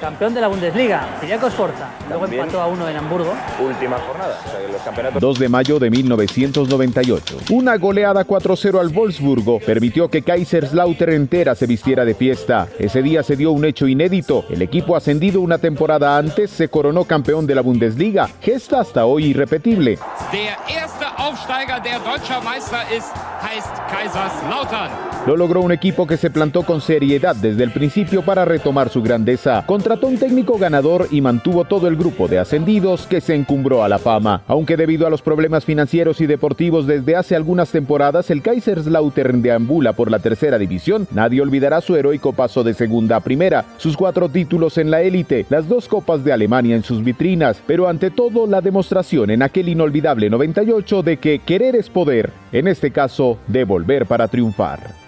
campeón 0.00 0.34
de 0.34 0.40
la 0.40 0.48
Bundesliga, 0.48 1.18
Chiriakos 1.20 1.54
Forza. 1.54 1.88
Luego 2.08 2.26
empató 2.26 2.60
a 2.60 2.66
uno 2.66 2.88
en 2.88 2.96
Hamburgo. 2.96 3.32
Última 3.60 3.98
jornada. 3.98 4.38
O 4.44 4.50
sea 4.50 4.68
los 4.70 4.82
campeonatos 4.82 5.20
2 5.20 5.38
de 5.38 5.48
mayo 5.48 5.78
de 5.78 5.90
1998. 5.90 7.38
Una 7.50 7.76
goleada 7.76 8.26
4-0 8.26 8.80
al 8.80 8.88
Wolfsburgo 8.88 9.58
permitió 9.60 10.08
que 10.08 10.22
Kaiserslautern 10.22 11.12
entera 11.12 11.54
se 11.54 11.66
vistiera 11.66 12.04
de 12.04 12.14
fiesta. 12.14 12.68
Ese 12.78 13.02
día 13.02 13.22
se 13.22 13.36
dio 13.36 13.52
un 13.52 13.64
hecho 13.64 13.86
inédito. 13.86 14.44
El 14.50 14.62
equipo 14.62 14.96
ascendido 14.96 15.40
una 15.40 15.58
temporada 15.58 16.16
antes 16.16 16.50
se 16.50 16.68
coronó 16.68 17.04
campeón 17.04 17.46
de 17.46 17.54
la 17.54 17.62
Bundesliga, 17.62 18.28
gesta 18.40 18.80
hasta 18.80 19.06
hoy 19.06 19.26
irrepetible. 19.26 19.98
Der 20.32 20.56
erste 20.68 21.06
Aufsteiger, 21.16 21.82
der 21.82 22.00
deutscher 22.00 22.42
Meister 22.42 22.80
ist, 22.96 23.12
heißt 23.42 23.74
Kaiserslautern. 23.90 24.90
Lo 25.26 25.36
logró 25.36 25.60
un 25.60 25.72
equipo 25.72 26.06
que 26.06 26.16
se 26.16 26.30
plantó 26.30 26.62
con 26.62 26.80
seriedad 26.80 27.34
desde 27.34 27.64
el 27.64 27.72
principio 27.72 28.22
para 28.22 28.44
retomar 28.44 28.90
su 28.90 29.02
grandeza. 29.02 29.64
Un 30.02 30.18
técnico 30.18 30.56
ganador 30.56 31.08
y 31.10 31.20
mantuvo 31.20 31.64
todo 31.64 31.88
el 31.88 31.96
grupo 31.96 32.28
de 32.28 32.38
ascendidos 32.38 33.08
que 33.08 33.20
se 33.20 33.34
encumbró 33.34 33.82
a 33.82 33.88
la 33.88 33.98
fama. 33.98 34.42
Aunque 34.46 34.76
debido 34.76 35.04
a 35.04 35.10
los 35.10 35.20
problemas 35.20 35.64
financieros 35.64 36.20
y 36.20 36.26
deportivos 36.26 36.86
desde 36.86 37.16
hace 37.16 37.34
algunas 37.34 37.72
temporadas 37.72 38.30
el 38.30 38.40
Kaiserslautern 38.40 39.42
deambula 39.42 39.94
por 39.94 40.10
la 40.10 40.20
tercera 40.20 40.58
división, 40.58 41.08
nadie 41.10 41.40
olvidará 41.40 41.80
su 41.80 41.96
heroico 41.96 42.32
paso 42.32 42.62
de 42.62 42.74
segunda 42.74 43.16
a 43.16 43.20
primera, 43.20 43.64
sus 43.78 43.96
cuatro 43.96 44.28
títulos 44.28 44.78
en 44.78 44.92
la 44.92 45.02
élite, 45.02 45.44
las 45.50 45.68
dos 45.68 45.88
copas 45.88 46.22
de 46.22 46.32
Alemania 46.32 46.76
en 46.76 46.84
sus 46.84 47.02
vitrinas, 47.02 47.60
pero 47.66 47.88
ante 47.88 48.12
todo 48.12 48.46
la 48.46 48.60
demostración 48.60 49.30
en 49.30 49.42
aquel 49.42 49.68
inolvidable 49.68 50.30
98 50.30 51.02
de 51.02 51.16
que 51.16 51.40
querer 51.40 51.74
es 51.74 51.90
poder, 51.90 52.30
en 52.52 52.68
este 52.68 52.92
caso 52.92 53.38
de 53.48 53.64
volver 53.64 54.06
para 54.06 54.28
triunfar. 54.28 55.05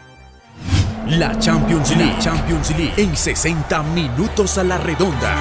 La 1.11 1.39
Champions 1.39 1.97
League, 1.97 2.17
Champions 2.21 2.77
League 2.77 2.93
en 2.99 3.17
60 3.17 3.83
minutos 3.95 4.59
a 4.59 4.65
la 4.65 4.77
redonda. 4.77 5.37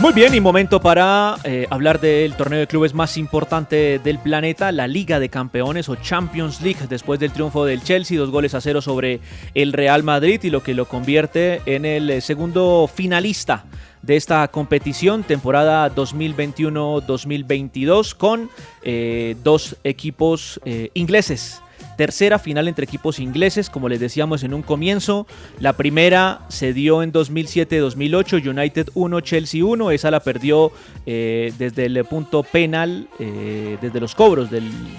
Muy 0.00 0.12
bien, 0.12 0.34
y 0.34 0.40
momento 0.40 0.80
para 0.80 1.36
eh, 1.44 1.66
hablar 1.70 2.00
del 2.00 2.34
torneo 2.34 2.58
de 2.58 2.66
clubes 2.66 2.92
más 2.92 3.16
importante 3.16 4.00
del 4.00 4.18
planeta, 4.18 4.72
la 4.72 4.88
Liga 4.88 5.20
de 5.20 5.28
Campeones 5.28 5.88
o 5.88 5.94
Champions 5.94 6.60
League, 6.60 6.80
después 6.88 7.20
del 7.20 7.30
triunfo 7.30 7.64
del 7.64 7.82
Chelsea, 7.84 8.18
dos 8.18 8.30
goles 8.30 8.52
a 8.54 8.60
cero 8.60 8.82
sobre 8.82 9.20
el 9.54 9.72
Real 9.72 10.02
Madrid 10.02 10.40
y 10.42 10.50
lo 10.50 10.62
que 10.62 10.74
lo 10.74 10.86
convierte 10.86 11.62
en 11.66 11.84
el 11.84 12.20
segundo 12.20 12.90
finalista 12.92 13.64
de 14.04 14.16
esta 14.16 14.48
competición, 14.48 15.22
temporada 15.22 15.94
2021-2022, 15.94 18.14
con 18.14 18.50
eh, 18.82 19.36
dos 19.42 19.76
equipos 19.84 20.60
eh, 20.64 20.90
ingleses. 20.94 21.60
Tercera 21.96 22.38
final 22.38 22.68
entre 22.68 22.84
equipos 22.84 23.18
ingleses, 23.18 23.70
como 23.70 23.88
les 23.88 24.00
decíamos 24.00 24.42
en 24.42 24.54
un 24.54 24.62
comienzo. 24.62 25.26
La 25.60 25.74
primera 25.74 26.40
se 26.48 26.72
dio 26.72 27.02
en 27.02 27.12
2007-2008, 27.12 28.48
United 28.48 28.88
1, 28.94 29.20
Chelsea 29.20 29.64
1. 29.64 29.90
Esa 29.90 30.10
la 30.10 30.20
perdió 30.20 30.72
eh, 31.06 31.52
desde 31.58 31.86
el 31.86 32.04
punto 32.04 32.42
penal, 32.42 33.08
eh, 33.18 33.78
desde 33.80 34.00
los 34.00 34.14
cobros 34.14 34.48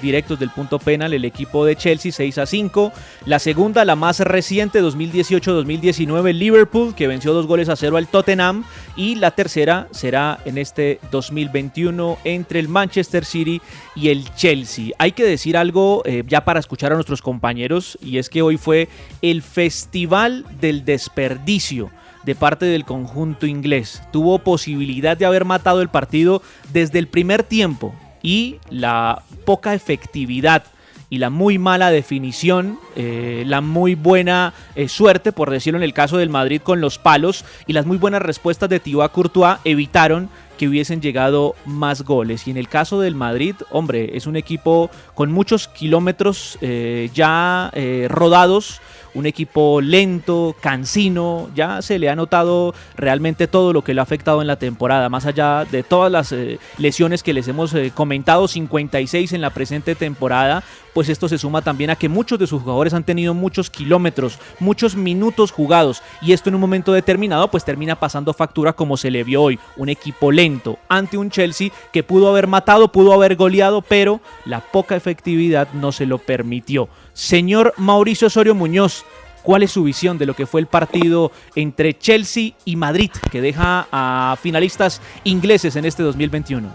directos 0.02 0.40
del 0.40 0.50
punto 0.50 0.80
penal, 0.80 1.14
el 1.14 1.26
equipo 1.26 1.66
de 1.66 1.76
Chelsea 1.76 2.12
6 2.12 2.38
a 2.38 2.46
5. 2.46 2.92
La 3.26 3.40
segunda, 3.40 3.86
la 3.86 3.96
más 3.96 4.20
reciente, 4.20 4.82
2018-2019, 4.82 6.34
Liverpool, 6.34 6.96
que 6.96 7.08
venció 7.08 7.34
dos 7.34 7.48
goles 7.48 7.70
a 7.70 7.76
cero 7.76 7.98
al 7.98 8.08
Tottenham. 8.08 8.64
Y 8.96 9.16
la 9.16 9.32
tercera 9.32 9.88
será 9.92 10.40
en 10.46 10.58
este 10.58 11.00
2021 11.12 12.18
entre 12.24 12.60
el 12.60 12.70
Manchester 12.70 13.26
City 13.26 13.62
y 13.96 14.10
el 14.10 14.34
Chelsea. 14.36 14.92
Hay 14.98 15.12
que 15.12 15.24
decir 15.24 15.58
algo 15.58 16.02
eh, 16.06 16.24
ya 16.28 16.46
para 16.46 16.60
a 16.92 16.96
nuestros 16.96 17.22
compañeros 17.22 17.98
y 18.02 18.18
es 18.18 18.30
que 18.30 18.42
hoy 18.42 18.58
fue 18.58 18.90
el 19.22 19.42
Festival 19.42 20.46
del 20.60 20.86
Desperdicio 20.86 21.92
de 22.26 22.36
parte 22.36 22.66
del 22.66 22.86
conjunto 22.86 23.46
inglés. 23.46 24.02
Tuvo 24.12 24.40
posibilidad 24.40 25.16
de 25.16 25.26
haber 25.26 25.46
matado 25.46 25.82
el 25.82 25.90
partido 25.90 26.42
desde 26.74 27.00
el 27.00 27.08
primer 27.08 27.44
tiempo 27.44 27.94
y 28.22 28.58
la 28.70 29.22
poca 29.46 29.74
efectividad 29.74 30.64
y 31.10 31.20
la 31.20 31.30
muy 31.30 31.60
mala 31.60 31.92
definición, 31.92 32.80
eh, 32.96 33.44
la 33.46 33.62
muy 33.62 33.96
buena 33.96 34.54
eh, 34.76 34.88
suerte, 34.88 35.32
por 35.32 35.52
decirlo 35.52 35.78
en 35.78 35.84
el 35.84 35.94
caso 35.94 36.18
del 36.18 36.30
Madrid 36.30 36.62
con 36.62 36.82
los 36.82 36.98
palos, 36.98 37.46
y 37.68 37.74
las 37.74 37.86
muy 37.86 37.98
buenas 37.98 38.22
respuestas 38.22 38.70
de 38.70 38.80
Thibaut 38.80 39.12
Courtois 39.12 39.58
evitaron 39.64 40.30
que 40.56 40.68
hubiesen 40.68 41.02
llegado 41.02 41.56
más 41.66 42.04
goles. 42.04 42.48
Y 42.48 42.52
en 42.52 42.58
el 42.58 42.68
caso 42.68 43.00
del 43.00 43.16
Madrid, 43.16 43.56
hombre, 43.72 44.16
es 44.18 44.28
un 44.28 44.36
equipo 44.36 44.90
con 45.14 45.32
muchos 45.32 45.68
kilómetros 45.68 46.58
eh, 46.62 47.10
ya 47.14 47.72
eh, 47.74 48.08
rodados, 48.10 48.82
un 49.14 49.26
equipo 49.26 49.80
lento, 49.80 50.56
cansino, 50.60 51.50
ya 51.56 51.82
se 51.82 52.00
le 52.00 52.10
ha 52.10 52.16
notado 52.18 52.74
realmente 52.98 53.48
todo 53.48 53.72
lo 53.72 53.82
que 53.82 53.94
le 53.94 54.02
ha 54.02 54.04
afectado 54.04 54.42
en 54.42 54.48
la 54.48 54.58
temporada, 54.58 55.08
más 55.08 55.26
allá 55.26 55.64
de 55.64 55.84
todas 55.84 56.12
las 56.12 56.34
eh, 56.34 56.60
lesiones 56.78 57.24
que 57.24 57.34
les 57.34 57.48
hemos 57.48 57.74
comentado, 57.94 58.50
56 58.50 59.32
en 59.32 59.40
la 59.40 59.52
presente 59.52 59.96
temporada, 59.96 60.66
pues 60.94 61.08
esto 61.08 61.30
se 61.30 61.38
suma 61.38 61.62
también 61.62 61.92
a 61.92 61.96
que 61.96 62.10
muchos 62.10 62.40
de 62.40 62.48
sus 62.48 62.62
jugadores 62.62 62.94
han 62.94 63.06
tenido 63.06 63.34
muchos 63.34 63.70
kilómetros, 63.70 64.38
muchos 64.60 64.98
minutos 64.98 65.52
jugados, 65.52 66.04
y 66.22 66.34
esto 66.34 66.50
en 66.50 66.56
un 66.56 66.62
momento 66.62 66.92
determinado 66.92 67.50
pues 67.50 67.64
termina 67.64 67.98
pasando 67.98 68.34
factura 68.34 68.74
como 68.74 68.98
se 68.98 69.12
le 69.12 69.24
vio 69.24 69.44
hoy, 69.44 69.60
un 69.78 69.88
equipo 69.88 70.30
lento 70.30 70.45
ante 70.90 71.18
un 71.18 71.30
Chelsea 71.30 71.72
que 71.92 72.04
pudo 72.04 72.30
haber 72.30 72.48
matado, 72.48 72.92
pudo 72.92 73.14
haber 73.14 73.36
goleado, 73.36 73.82
pero 73.82 74.22
la 74.46 74.60
poca 74.62 74.96
efectividad 74.96 75.68
no 75.74 75.92
se 75.92 76.06
lo 76.06 76.18
permitió. 76.18 76.90
Señor 77.14 77.74
Mauricio 77.78 78.28
Osorio 78.28 78.56
Muñoz, 78.56 79.06
¿Cuál 79.46 79.62
es 79.62 79.70
su 79.70 79.84
visión 79.84 80.18
de 80.18 80.26
lo 80.26 80.34
que 80.34 80.48
fue 80.48 80.60
el 80.60 80.66
partido 80.66 81.32
entre 81.54 81.96
Chelsea 81.96 82.54
y 82.66 82.76
Madrid, 82.78 83.12
que 83.32 83.42
deja 83.42 83.88
a 83.92 84.36
finalistas 84.42 85.02
ingleses 85.24 85.76
en 85.76 85.86
este 85.86 86.02
2021? 86.02 86.68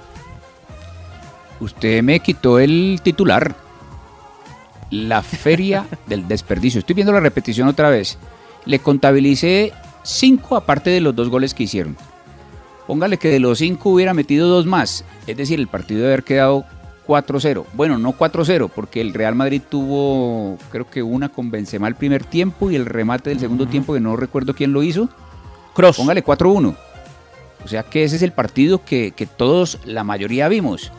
Usted 1.58 2.00
me 2.04 2.20
quitó 2.20 2.60
el 2.60 3.00
titular. 3.02 3.56
La 4.92 5.22
feria 5.22 5.84
del 6.06 6.28
desperdicio. 6.28 6.78
Estoy 6.78 6.94
viendo 6.94 7.12
la 7.12 7.18
repetición 7.18 7.66
otra 7.66 7.90
vez. 7.90 8.18
Le 8.66 8.78
contabilicé 8.78 9.72
cinco 10.04 10.54
aparte 10.54 10.90
de 10.90 11.00
los 11.00 11.16
dos 11.16 11.28
goles 11.28 11.54
que 11.54 11.64
hicieron. 11.64 11.96
Póngale 12.90 13.18
que 13.18 13.28
de 13.28 13.38
los 13.38 13.58
cinco 13.58 13.90
hubiera 13.90 14.14
metido 14.14 14.48
dos 14.48 14.66
más. 14.66 15.04
Es 15.28 15.36
decir, 15.36 15.60
el 15.60 15.68
partido 15.68 16.00
debe 16.00 16.14
haber 16.14 16.24
quedado 16.24 16.64
4-0. 17.06 17.64
Bueno, 17.74 17.98
no 17.98 18.18
4-0, 18.18 18.68
porque 18.74 19.00
el 19.00 19.14
Real 19.14 19.36
Madrid 19.36 19.62
tuvo, 19.68 20.58
creo 20.72 20.90
que 20.90 21.00
una 21.00 21.28
con 21.28 21.52
Benzema 21.52 21.86
el 21.86 21.94
primer 21.94 22.24
tiempo 22.24 22.68
y 22.68 22.74
el 22.74 22.86
remate 22.86 23.30
del 23.30 23.38
segundo 23.38 23.68
tiempo, 23.68 23.94
que 23.94 24.00
no 24.00 24.16
recuerdo 24.16 24.56
quién 24.56 24.72
lo 24.72 24.82
hizo. 24.82 25.08
Cross. 25.72 25.98
Póngale 25.98 26.24
4-1. 26.24 26.74
O 27.64 27.68
sea 27.68 27.84
que 27.84 28.02
ese 28.02 28.16
es 28.16 28.22
el 28.22 28.32
partido 28.32 28.84
que, 28.84 29.12
que 29.14 29.26
todos, 29.26 29.78
la 29.84 30.02
mayoría 30.02 30.48
vimos. 30.48 30.90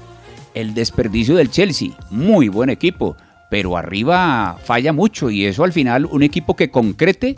El 0.54 0.74
desperdicio 0.74 1.36
del 1.36 1.52
Chelsea. 1.52 1.90
Muy 2.10 2.48
buen 2.48 2.70
equipo, 2.70 3.18
pero 3.50 3.76
arriba 3.76 4.58
falla 4.64 4.94
mucho 4.94 5.30
y 5.30 5.44
eso 5.44 5.66
al 5.66 5.74
final, 5.74 6.06
un 6.06 6.24
equipo 6.24 6.56
que 6.56 6.72
concrete, 6.72 7.36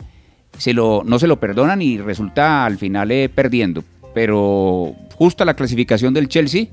se 0.58 0.72
lo, 0.72 1.02
no 1.04 1.18
se 1.18 1.26
lo 1.26 1.40
perdonan 1.40 1.82
y 1.82 1.98
resulta 1.98 2.64
al 2.64 2.78
final 2.78 3.10
eh, 3.10 3.28
perdiendo. 3.28 3.82
Pero 4.14 4.94
justa 5.14 5.44
la 5.44 5.54
clasificación 5.54 6.14
del 6.14 6.28
Chelsea, 6.28 6.66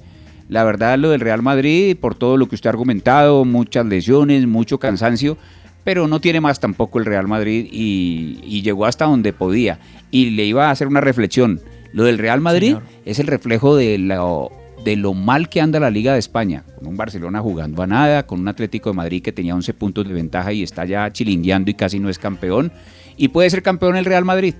la 0.48 0.64
verdad 0.64 0.98
lo 0.98 1.10
del 1.10 1.22
Real 1.22 1.42
Madrid, 1.42 1.98
por 2.00 2.16
todo 2.16 2.38
lo 2.38 2.48
que 2.48 2.56
usted 2.56 2.68
ha 2.68 2.72
argumentado, 2.72 3.46
muchas 3.46 3.86
lesiones, 3.86 4.48
mucho 4.48 4.80
cansancio, 4.80 5.38
pero 5.84 6.08
no 6.08 6.22
tiene 6.22 6.42
más 6.42 6.60
tampoco 6.60 7.00
el 7.00 7.06
Real 7.06 7.28
Madrid 7.28 7.68
y, 7.72 8.40
y 8.44 8.62
llegó 8.62 8.86
hasta 8.86 9.06
donde 9.06 9.34
podía. 9.34 9.80
Y 10.12 10.32
le 10.32 10.46
iba 10.46 10.68
a 10.68 10.72
hacer 10.72 10.88
una 10.88 11.02
reflexión. 11.02 11.60
Lo 11.94 12.04
del 12.04 12.20
Real 12.20 12.40
Madrid 12.40 12.76
Señor. 12.76 12.84
es 13.06 13.20
el 13.20 13.28
reflejo 13.28 13.76
de 13.76 13.98
lo, 13.98 14.52
de 14.84 14.96
lo 14.96 15.14
mal 15.14 15.50
que 15.50 15.62
anda 15.62 15.80
la 15.80 15.90
Liga 15.90 16.14
de 16.14 16.20
España, 16.20 16.64
con 16.78 16.88
un 16.88 16.98
Barcelona 16.98 17.42
jugando 17.42 17.84
a 17.84 17.88
nada, 17.88 18.26
con 18.26 18.40
un 18.40 18.48
Atlético 18.48 18.90
de 18.90 18.96
Madrid 18.96 19.22
que 19.22 19.32
tenía 19.32 19.56
11 19.56 19.74
puntos 19.74 20.08
de 20.08 20.14
ventaja 20.14 20.54
y 20.54 20.64
está 20.64 20.86
ya 20.86 21.12
chilingueando 21.12 21.72
y 21.72 21.74
casi 21.74 22.00
no 22.00 22.10
es 22.10 22.20
campeón. 22.20 22.72
Y 23.18 23.30
puede 23.30 23.50
ser 23.50 23.62
campeón 23.62 23.98
el 23.98 24.06
Real 24.06 24.26
Madrid. 24.26 24.56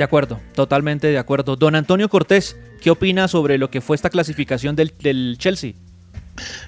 De 0.00 0.04
acuerdo, 0.04 0.40
totalmente 0.54 1.08
de 1.08 1.18
acuerdo. 1.18 1.56
Don 1.56 1.74
Antonio 1.74 2.08
Cortés, 2.08 2.56
¿qué 2.80 2.90
opina 2.90 3.28
sobre 3.28 3.58
lo 3.58 3.70
que 3.70 3.82
fue 3.82 3.96
esta 3.96 4.08
clasificación 4.08 4.74
del, 4.74 4.94
del 4.98 5.36
Chelsea? 5.38 5.74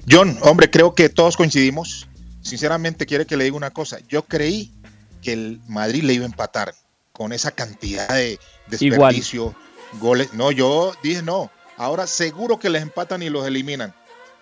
John, 0.06 0.36
hombre, 0.42 0.68
creo 0.68 0.94
que 0.94 1.08
todos 1.08 1.38
coincidimos. 1.38 2.06
Sinceramente, 2.42 3.06
quiere 3.06 3.24
que 3.24 3.38
le 3.38 3.44
diga 3.44 3.56
una 3.56 3.70
cosa. 3.70 4.00
Yo 4.06 4.24
creí 4.24 4.70
que 5.22 5.32
el 5.32 5.60
Madrid 5.66 6.02
le 6.02 6.12
iba 6.12 6.24
a 6.24 6.26
empatar 6.26 6.74
con 7.12 7.32
esa 7.32 7.52
cantidad 7.52 8.06
de 8.06 8.38
desperdicio, 8.66 9.54
goles. 9.98 10.34
No, 10.34 10.52
yo 10.52 10.92
dije 11.02 11.22
no. 11.22 11.50
Ahora 11.78 12.06
seguro 12.06 12.58
que 12.58 12.68
les 12.68 12.82
empatan 12.82 13.22
y 13.22 13.30
los 13.30 13.46
eliminan. 13.46 13.94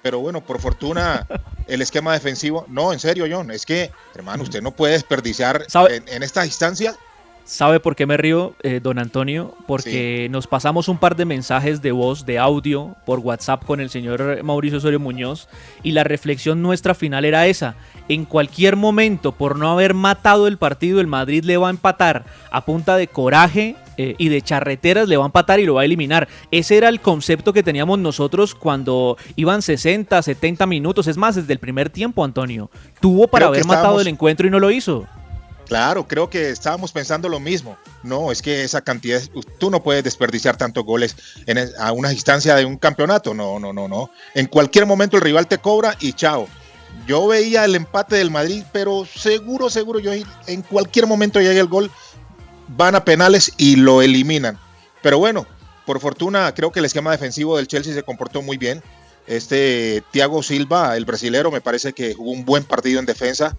Pero 0.02 0.18
bueno, 0.18 0.44
por 0.44 0.60
fortuna, 0.60 1.28
el 1.68 1.80
esquema 1.80 2.12
defensivo. 2.12 2.64
No, 2.66 2.92
en 2.92 2.98
serio, 2.98 3.26
John. 3.30 3.52
Es 3.52 3.66
que, 3.66 3.92
hermano, 4.16 4.42
usted 4.42 4.60
no 4.60 4.72
puede 4.72 4.94
desperdiciar 4.94 5.64
en, 5.88 6.08
en 6.08 6.24
esta 6.24 6.44
instancia. 6.44 6.96
¿Sabe 7.50 7.80
por 7.80 7.96
qué 7.96 8.06
me 8.06 8.16
río, 8.16 8.54
eh, 8.62 8.78
don 8.80 9.00
Antonio? 9.00 9.56
Porque 9.66 10.28
nos 10.30 10.46
pasamos 10.46 10.86
un 10.86 10.98
par 10.98 11.16
de 11.16 11.24
mensajes 11.24 11.82
de 11.82 11.90
voz, 11.90 12.24
de 12.24 12.38
audio, 12.38 12.94
por 13.04 13.18
WhatsApp 13.18 13.64
con 13.64 13.80
el 13.80 13.90
señor 13.90 14.44
Mauricio 14.44 14.78
Osorio 14.78 15.00
Muñoz 15.00 15.48
y 15.82 15.90
la 15.90 16.04
reflexión 16.04 16.62
nuestra 16.62 16.94
final 16.94 17.24
era 17.24 17.48
esa. 17.48 17.74
En 18.08 18.24
cualquier 18.24 18.76
momento, 18.76 19.32
por 19.32 19.58
no 19.58 19.68
haber 19.72 19.94
matado 19.94 20.46
el 20.46 20.58
partido, 20.58 21.00
el 21.00 21.08
Madrid 21.08 21.42
le 21.42 21.56
va 21.56 21.66
a 21.66 21.70
empatar 21.70 22.24
a 22.52 22.64
punta 22.64 22.96
de 22.96 23.08
coraje 23.08 23.74
eh, 23.96 24.14
y 24.16 24.28
de 24.28 24.42
charreteras, 24.42 25.08
le 25.08 25.16
va 25.16 25.24
a 25.24 25.26
empatar 25.26 25.58
y 25.58 25.66
lo 25.66 25.74
va 25.74 25.80
a 25.82 25.86
eliminar. 25.86 26.28
Ese 26.52 26.76
era 26.76 26.88
el 26.88 27.00
concepto 27.00 27.52
que 27.52 27.64
teníamos 27.64 27.98
nosotros 27.98 28.54
cuando 28.54 29.16
iban 29.34 29.60
60, 29.60 30.22
70 30.22 30.66
minutos. 30.66 31.08
Es 31.08 31.16
más, 31.16 31.34
desde 31.34 31.52
el 31.52 31.58
primer 31.58 31.90
tiempo, 31.90 32.22
Antonio. 32.22 32.70
Tuvo 33.00 33.26
para 33.26 33.46
Creo 33.46 33.48
haber 33.48 33.64
matado 33.64 33.80
estábamos- 33.82 34.02
el 34.02 34.08
encuentro 34.08 34.46
y 34.46 34.50
no 34.50 34.60
lo 34.60 34.70
hizo. 34.70 35.04
Claro, 35.70 36.08
creo 36.08 36.28
que 36.28 36.50
estábamos 36.50 36.90
pensando 36.90 37.28
lo 37.28 37.38
mismo. 37.38 37.78
No, 38.02 38.32
es 38.32 38.42
que 38.42 38.64
esa 38.64 38.80
cantidad, 38.80 39.22
tú 39.56 39.70
no 39.70 39.84
puedes 39.84 40.02
desperdiciar 40.02 40.56
tantos 40.56 40.84
goles 40.84 41.14
en, 41.46 41.58
a 41.78 41.92
una 41.92 42.12
instancia 42.12 42.56
de 42.56 42.64
un 42.64 42.76
campeonato. 42.76 43.34
No, 43.34 43.60
no, 43.60 43.72
no, 43.72 43.86
no. 43.86 44.10
En 44.34 44.46
cualquier 44.46 44.84
momento 44.84 45.16
el 45.16 45.22
rival 45.22 45.46
te 45.46 45.58
cobra 45.58 45.94
y 46.00 46.12
chao. 46.14 46.48
Yo 47.06 47.28
veía 47.28 47.64
el 47.64 47.76
empate 47.76 48.16
del 48.16 48.32
Madrid, 48.32 48.64
pero 48.72 49.06
seguro, 49.06 49.70
seguro, 49.70 50.00
yo 50.00 50.12
en 50.12 50.62
cualquier 50.62 51.06
momento 51.06 51.40
llegue 51.40 51.60
el 51.60 51.68
gol, 51.68 51.88
van 52.66 52.96
a 52.96 53.04
penales 53.04 53.52
y 53.56 53.76
lo 53.76 54.02
eliminan. 54.02 54.58
Pero 55.02 55.18
bueno, 55.18 55.46
por 55.86 56.00
fortuna 56.00 56.52
creo 56.52 56.72
que 56.72 56.80
el 56.80 56.86
esquema 56.86 57.12
defensivo 57.12 57.56
del 57.56 57.68
Chelsea 57.68 57.94
se 57.94 58.02
comportó 58.02 58.42
muy 58.42 58.56
bien. 58.56 58.82
Este 59.28 60.02
Thiago 60.10 60.42
Silva, 60.42 60.96
el 60.96 61.04
brasilero, 61.04 61.52
me 61.52 61.60
parece 61.60 61.92
que 61.92 62.14
jugó 62.14 62.32
un 62.32 62.44
buen 62.44 62.64
partido 62.64 62.98
en 62.98 63.06
defensa 63.06 63.56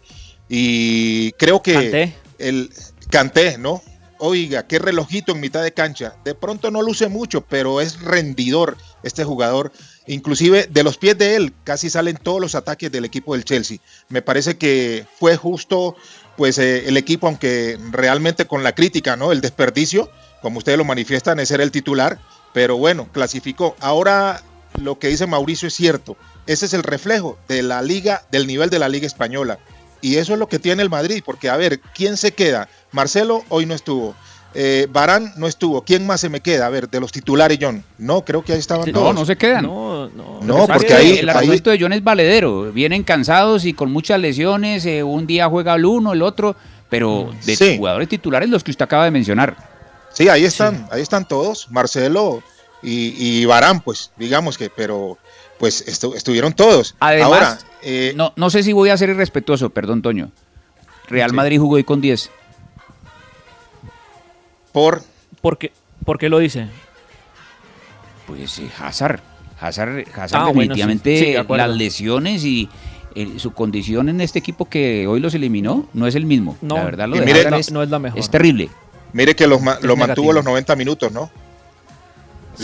y 0.54 1.32
creo 1.34 1.64
que 1.64 2.14
el 2.38 2.72
Canté, 3.10 3.58
¿no? 3.58 3.82
Oiga, 4.20 4.68
qué 4.68 4.80
relojito 4.80 5.32
en 5.32 5.40
mitad 5.40 5.64
de 5.64 5.74
cancha. 5.74 6.16
De 6.26 6.36
pronto 6.36 6.70
no 6.72 6.82
luce 6.82 7.08
mucho, 7.08 7.40
pero 7.40 7.80
es 7.80 8.02
rendidor 8.02 8.78
este 9.02 9.24
jugador. 9.24 9.72
Inclusive 10.08 10.68
de 10.70 10.84
los 10.84 10.98
pies 10.98 11.18
de 11.18 11.38
él 11.38 11.54
casi 11.64 11.90
salen 11.90 12.18
todos 12.18 12.42
los 12.42 12.56
ataques 12.56 12.92
del 12.92 13.06
equipo 13.06 13.34
del 13.34 13.46
Chelsea. 13.46 13.78
Me 14.10 14.22
parece 14.22 14.58
que 14.58 15.06
fue 15.20 15.38
justo, 15.38 15.96
pues 16.36 16.58
eh, 16.58 16.88
el 16.88 16.98
equipo, 16.98 17.28
aunque 17.28 17.80
realmente 17.90 18.46
con 18.46 18.62
la 18.62 18.76
crítica, 18.76 19.16
¿no? 19.16 19.32
El 19.32 19.40
desperdicio, 19.40 20.12
como 20.42 20.58
ustedes 20.58 20.78
lo 20.78 20.84
manifiestan, 20.84 21.40
es 21.40 21.48
ser 21.48 21.62
el 21.62 21.72
titular, 21.72 22.20
pero 22.54 22.76
bueno, 22.76 23.08
clasificó. 23.14 23.78
Ahora 23.80 24.44
lo 24.82 25.00
que 25.00 25.08
dice 25.08 25.28
Mauricio 25.28 25.70
es 25.70 25.74
cierto. 25.74 26.18
Ese 26.46 26.66
es 26.66 26.74
el 26.74 26.84
reflejo 26.84 27.38
de 27.48 27.64
la 27.64 27.82
liga, 27.82 28.24
del 28.32 28.48
nivel 28.48 28.70
de 28.70 28.80
la 28.80 28.90
liga 28.90 29.08
española. 29.08 29.60
Y 30.02 30.18
eso 30.18 30.34
es 30.34 30.40
lo 30.40 30.48
que 30.48 30.60
tiene 30.60 30.82
el 30.84 30.90
Madrid, 30.90 31.22
porque 31.26 31.50
a 31.50 31.58
ver, 31.58 31.80
¿quién 31.96 32.18
se 32.18 32.32
queda? 32.34 32.68
Marcelo 32.92 33.44
hoy 33.50 33.66
no 33.66 33.74
estuvo. 33.76 34.16
Eh, 34.54 34.88
Barán 34.92 35.32
no 35.38 35.48
estuvo. 35.48 35.82
¿Quién 35.84 36.06
más 36.06 36.20
se 36.20 36.28
me 36.28 36.42
queda? 36.42 36.66
A 36.66 36.70
ver, 36.70 36.90
de 36.90 37.00
los 37.00 37.12
titulares, 37.14 37.58
John. 37.62 37.84
No, 37.98 38.26
creo 38.26 38.44
que 38.44 38.52
ahí 38.52 38.60
estaban 38.60 38.86
No, 38.88 39.00
todos. 39.00 39.16
no 39.16 39.26
se 39.26 39.38
quedan. 39.38 39.64
No, 39.64 40.10
no. 40.10 40.40
No, 40.42 40.68
porque 40.68 40.94
ahí- 40.94 41.20
el 41.20 41.30
ahí- 41.30 41.38
argumento 41.38 41.70
de 41.70 41.78
John 41.80 41.94
es 41.94 42.04
valedero. 42.04 42.72
Vienen 42.74 43.04
cansados 43.04 43.64
y 43.64 43.74
con 43.74 43.92
muchas 43.94 44.20
lesiones. 44.20 44.86
eh, 44.86 45.04
un 45.04 45.26
día 45.26 45.48
juega 45.48 45.76
el 45.76 45.86
uno, 45.86 46.12
el 46.14 46.22
otro. 46.22 46.56
Pero 46.90 47.32
de 47.46 47.56
Sí. 47.56 47.78
jugadores 47.78 48.10
titulares, 48.10 48.50
los 48.50 48.64
que 48.66 48.72
usted 48.72 48.84
acaba 48.84 49.06
de 49.06 49.12
mencionar. 49.12 49.56
Sí, 50.12 50.28
ahí 50.28 50.44
están, 50.44 50.86
ahí 50.92 51.02
están 51.02 51.26
todos. 51.26 51.72
Marcelo 51.72 52.44
y, 52.84 53.14
y 53.18 53.46
Barán, 53.46 53.80
pues, 53.80 54.12
digamos 54.18 54.58
que, 54.58 54.70
pero 54.70 55.18
pues 55.62 55.86
estu- 55.88 56.16
estuvieron 56.16 56.54
todos. 56.54 56.96
Además, 57.00 57.28
Ahora, 57.32 57.58
eh, 57.84 58.14
no, 58.16 58.34
no 58.36 58.50
sé 58.50 58.64
si 58.64 58.74
voy 58.74 58.90
a 58.90 58.98
ser 58.98 59.10
irrespetuoso, 59.10 59.70
perdón, 59.70 60.02
Toño. 60.02 60.32
Real 61.08 61.30
Sí. 61.30 61.36
Madrid 61.36 61.60
jugó 61.60 61.76
hoy 61.76 61.84
con 61.84 62.02
10. 62.02 62.32
por 64.72 65.04
¿Por 65.42 65.58
qué, 65.58 65.72
por 66.06 66.18
qué 66.18 66.30
lo 66.30 66.40
dice? 66.40 66.68
Pues 68.28 68.58
eh, 68.60 68.70
Hazard. 68.80 69.20
Hazard, 69.60 70.06
Hazard 70.16 70.42
Ah, 70.42 70.46
bueno, 70.46 70.62
definitivamente 70.62 71.18
sí, 71.18 71.26
sí, 71.26 71.32
de 71.34 71.38
acuerdo. 71.38 71.68
las 71.68 71.78
lesiones 71.78 72.44
y 72.44 72.68
su 73.38 73.52
condición 73.52 74.10
en 74.10 74.20
este 74.22 74.40
equipo 74.40 74.66
que 74.66 75.06
hoy 75.06 75.20
los 75.20 75.34
eliminó 75.36 75.88
no 75.94 76.08
es 76.08 76.16
el 76.16 76.26
mismo. 76.26 76.58
No, 76.62 76.76
la 76.76 76.86
verdad, 76.86 77.08
lo 77.08 77.18
y 77.18 77.20
de 77.20 77.26
mire- 77.26 77.40
Hazard 77.42 77.52
no, 77.52 77.58
es, 77.58 77.72
no 77.72 77.84
es 77.84 77.90
la 77.90 78.00
mejor. 78.00 78.20
es 78.20 78.30
terrible. 78.32 78.70
mire 79.14 79.36
que 79.36 79.46
los 79.46 79.60
Es 79.60 79.66
lo 79.84 79.96
mantuvo 79.96 79.98
negativo. 79.98 80.34
los 80.34 80.44
90 80.46 80.76
minutos, 80.76 81.12
¿no? 81.12 81.30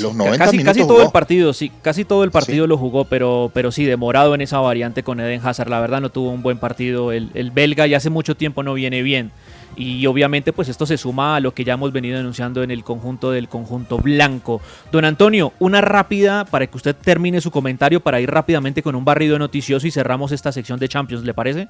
Los 0.01 0.15
90 0.15 0.37
casi, 0.37 0.57
minutos. 0.57 0.73
casi 0.73 0.79
todo 0.81 0.93
jugó. 0.95 1.05
el 1.07 1.11
partido, 1.11 1.53
sí, 1.53 1.71
casi 1.81 2.05
todo 2.05 2.23
el 2.23 2.31
partido 2.31 2.67
lo 2.67 2.77
jugó, 2.77 3.05
pero, 3.05 3.51
pero 3.53 3.71
sí, 3.71 3.85
demorado 3.85 4.35
en 4.35 4.41
esa 4.41 4.59
variante 4.59 5.03
con 5.03 5.19
Eden 5.19 5.41
Hazard. 5.43 5.69
La 5.69 5.79
verdad 5.79 6.01
no 6.01 6.09
tuvo 6.09 6.31
un 6.31 6.41
buen 6.41 6.57
partido. 6.57 7.11
El, 7.11 7.29
el 7.33 7.51
belga 7.51 7.87
ya 7.87 7.97
hace 7.97 8.09
mucho 8.09 8.35
tiempo 8.35 8.63
no 8.63 8.73
viene 8.73 9.01
bien. 9.01 9.31
Y 9.77 10.07
obviamente 10.07 10.53
pues 10.53 10.69
esto 10.69 10.87
se 10.87 10.97
suma 10.97 11.35
a 11.35 11.39
lo 11.39 11.53
que 11.53 11.63
ya 11.63 11.73
hemos 11.73 11.91
venido 11.93 12.17
denunciando 12.17 12.63
en 12.63 12.71
el 12.71 12.83
conjunto 12.83 13.29
del 13.29 13.47
conjunto 13.47 13.99
blanco. 13.99 14.59
Don 14.91 15.05
Antonio, 15.05 15.53
una 15.59 15.81
rápida 15.81 16.45
para 16.45 16.65
que 16.65 16.75
usted 16.75 16.95
termine 16.95 17.41
su 17.41 17.51
comentario 17.51 17.99
para 17.99 18.19
ir 18.19 18.29
rápidamente 18.29 18.81
con 18.81 18.95
un 18.95 19.05
barrido 19.05 19.37
noticioso 19.37 19.85
y 19.85 19.91
cerramos 19.91 20.31
esta 20.31 20.51
sección 20.51 20.79
de 20.79 20.89
Champions, 20.89 21.23
¿le 21.23 21.35
parece? 21.35 21.67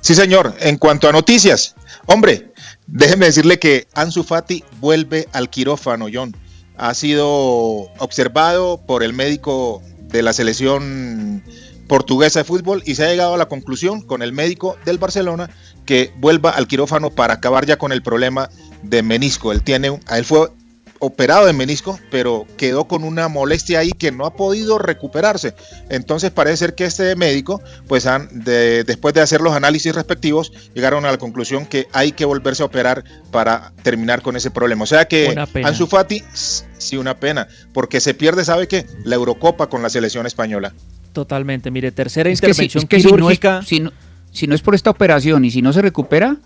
Sí, 0.00 0.14
señor. 0.14 0.54
En 0.60 0.78
cuanto 0.78 1.08
a 1.08 1.12
noticias, 1.12 1.74
hombre, 2.06 2.52
déjeme 2.86 3.26
decirle 3.26 3.58
que 3.58 3.88
Ansu 3.94 4.22
Fati 4.22 4.62
vuelve 4.78 5.26
al 5.32 5.50
quirófano, 5.50 6.06
John. 6.12 6.36
Ha 6.78 6.94
sido 6.94 7.88
observado 7.98 8.80
por 8.86 9.02
el 9.02 9.12
médico 9.12 9.82
de 10.08 10.22
la 10.22 10.32
selección 10.32 11.42
portuguesa 11.88 12.40
de 12.40 12.44
fútbol 12.44 12.82
y 12.84 12.94
se 12.94 13.04
ha 13.04 13.08
llegado 13.08 13.34
a 13.34 13.38
la 13.38 13.48
conclusión 13.48 14.02
con 14.02 14.22
el 14.22 14.32
médico 14.32 14.76
del 14.84 14.98
Barcelona 14.98 15.50
que 15.84 16.12
vuelva 16.18 16.50
al 16.50 16.66
quirófano 16.66 17.10
para 17.10 17.34
acabar 17.34 17.64
ya 17.64 17.76
con 17.78 17.92
el 17.92 18.02
problema 18.02 18.50
de 18.82 19.02
menisco. 19.02 19.52
Él 19.52 19.62
tiene, 19.62 20.00
él 20.10 20.24
fue 20.24 20.50
operado 20.98 21.46
de 21.46 21.52
menisco, 21.52 21.98
pero 22.10 22.46
quedó 22.56 22.86
con 22.86 23.04
una 23.04 23.28
molestia 23.28 23.78
ahí 23.80 23.92
que 23.92 24.12
no 24.12 24.26
ha 24.26 24.34
podido 24.34 24.78
recuperarse. 24.78 25.54
Entonces 25.88 26.30
parece 26.30 26.56
ser 26.58 26.74
que 26.74 26.84
este 26.84 27.14
médico, 27.16 27.60
pues 27.88 28.06
han, 28.06 28.28
de- 28.44 28.84
después 28.84 29.14
de 29.14 29.20
hacer 29.20 29.40
los 29.40 29.54
análisis 29.54 29.94
respectivos, 29.94 30.52
llegaron 30.74 31.04
a 31.04 31.10
la 31.10 31.18
conclusión 31.18 31.66
que 31.66 31.86
hay 31.92 32.12
que 32.12 32.24
volverse 32.24 32.62
a 32.62 32.66
operar 32.66 33.04
para 33.30 33.72
terminar 33.82 34.22
con 34.22 34.36
ese 34.36 34.50
problema. 34.50 34.84
O 34.84 34.86
sea 34.86 35.06
que. 35.06 35.34
Ansu 35.64 35.86
Fati, 35.86 36.22
sí 36.32 36.96
una 36.96 37.18
pena, 37.18 37.48
porque 37.72 38.00
se 38.00 38.14
pierde, 38.14 38.44
¿sabe 38.44 38.68
qué? 38.68 38.86
La 39.04 39.14
Eurocopa 39.16 39.68
con 39.68 39.82
la 39.82 39.88
selección 39.90 40.26
española. 40.26 40.72
Totalmente. 41.12 41.70
Mire, 41.70 41.92
tercera 41.92 42.28
Es 42.30 42.40
que, 42.40 42.52
si, 42.54 42.64
intervención 42.64 42.82
es 42.84 42.88
que 42.88 43.00
si 43.00 43.02
no 43.04 43.08
es, 43.10 43.14
quirúrgica. 43.38 43.62
si 43.62 43.80
no- 43.80 43.92
si 44.32 44.46
no 44.46 44.54
es 44.54 44.60
por 44.60 44.74
esta 44.74 44.90
operación 44.90 45.44
y 45.46 45.50
si 45.50 45.62
no 45.62 45.72
se 45.72 45.80
recupera, 45.80 46.36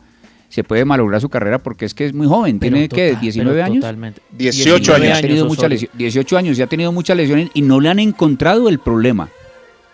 se 0.50 0.62
puede 0.64 0.84
malograr 0.84 1.20
su 1.22 1.30
carrera 1.30 1.58
porque 1.58 1.86
es 1.86 1.94
que 1.94 2.04
es 2.04 2.12
muy 2.12 2.26
joven. 2.26 2.58
Pero 2.58 2.72
¿Tiene 2.74 2.88
que 2.90 3.08
total- 3.10 3.20
19 3.22 3.52
pero 3.54 3.64
años? 3.64 3.80
totalmente. 3.80 4.20
18 4.32 4.74
19 4.80 5.06
años. 5.06 5.18
Ha 5.18 5.20
tenido 5.22 5.44
años, 5.44 5.48
muchas 5.48 5.70
lesiones, 5.70 5.96
18 5.98 6.36
años 6.36 6.58
y 6.58 6.62
ha 6.62 6.66
tenido 6.66 6.92
muchas 6.92 7.16
lesiones 7.16 7.50
y 7.54 7.62
no 7.62 7.80
le 7.80 7.88
han 7.88 7.98
encontrado 8.00 8.68
el 8.68 8.78
problema. 8.80 9.30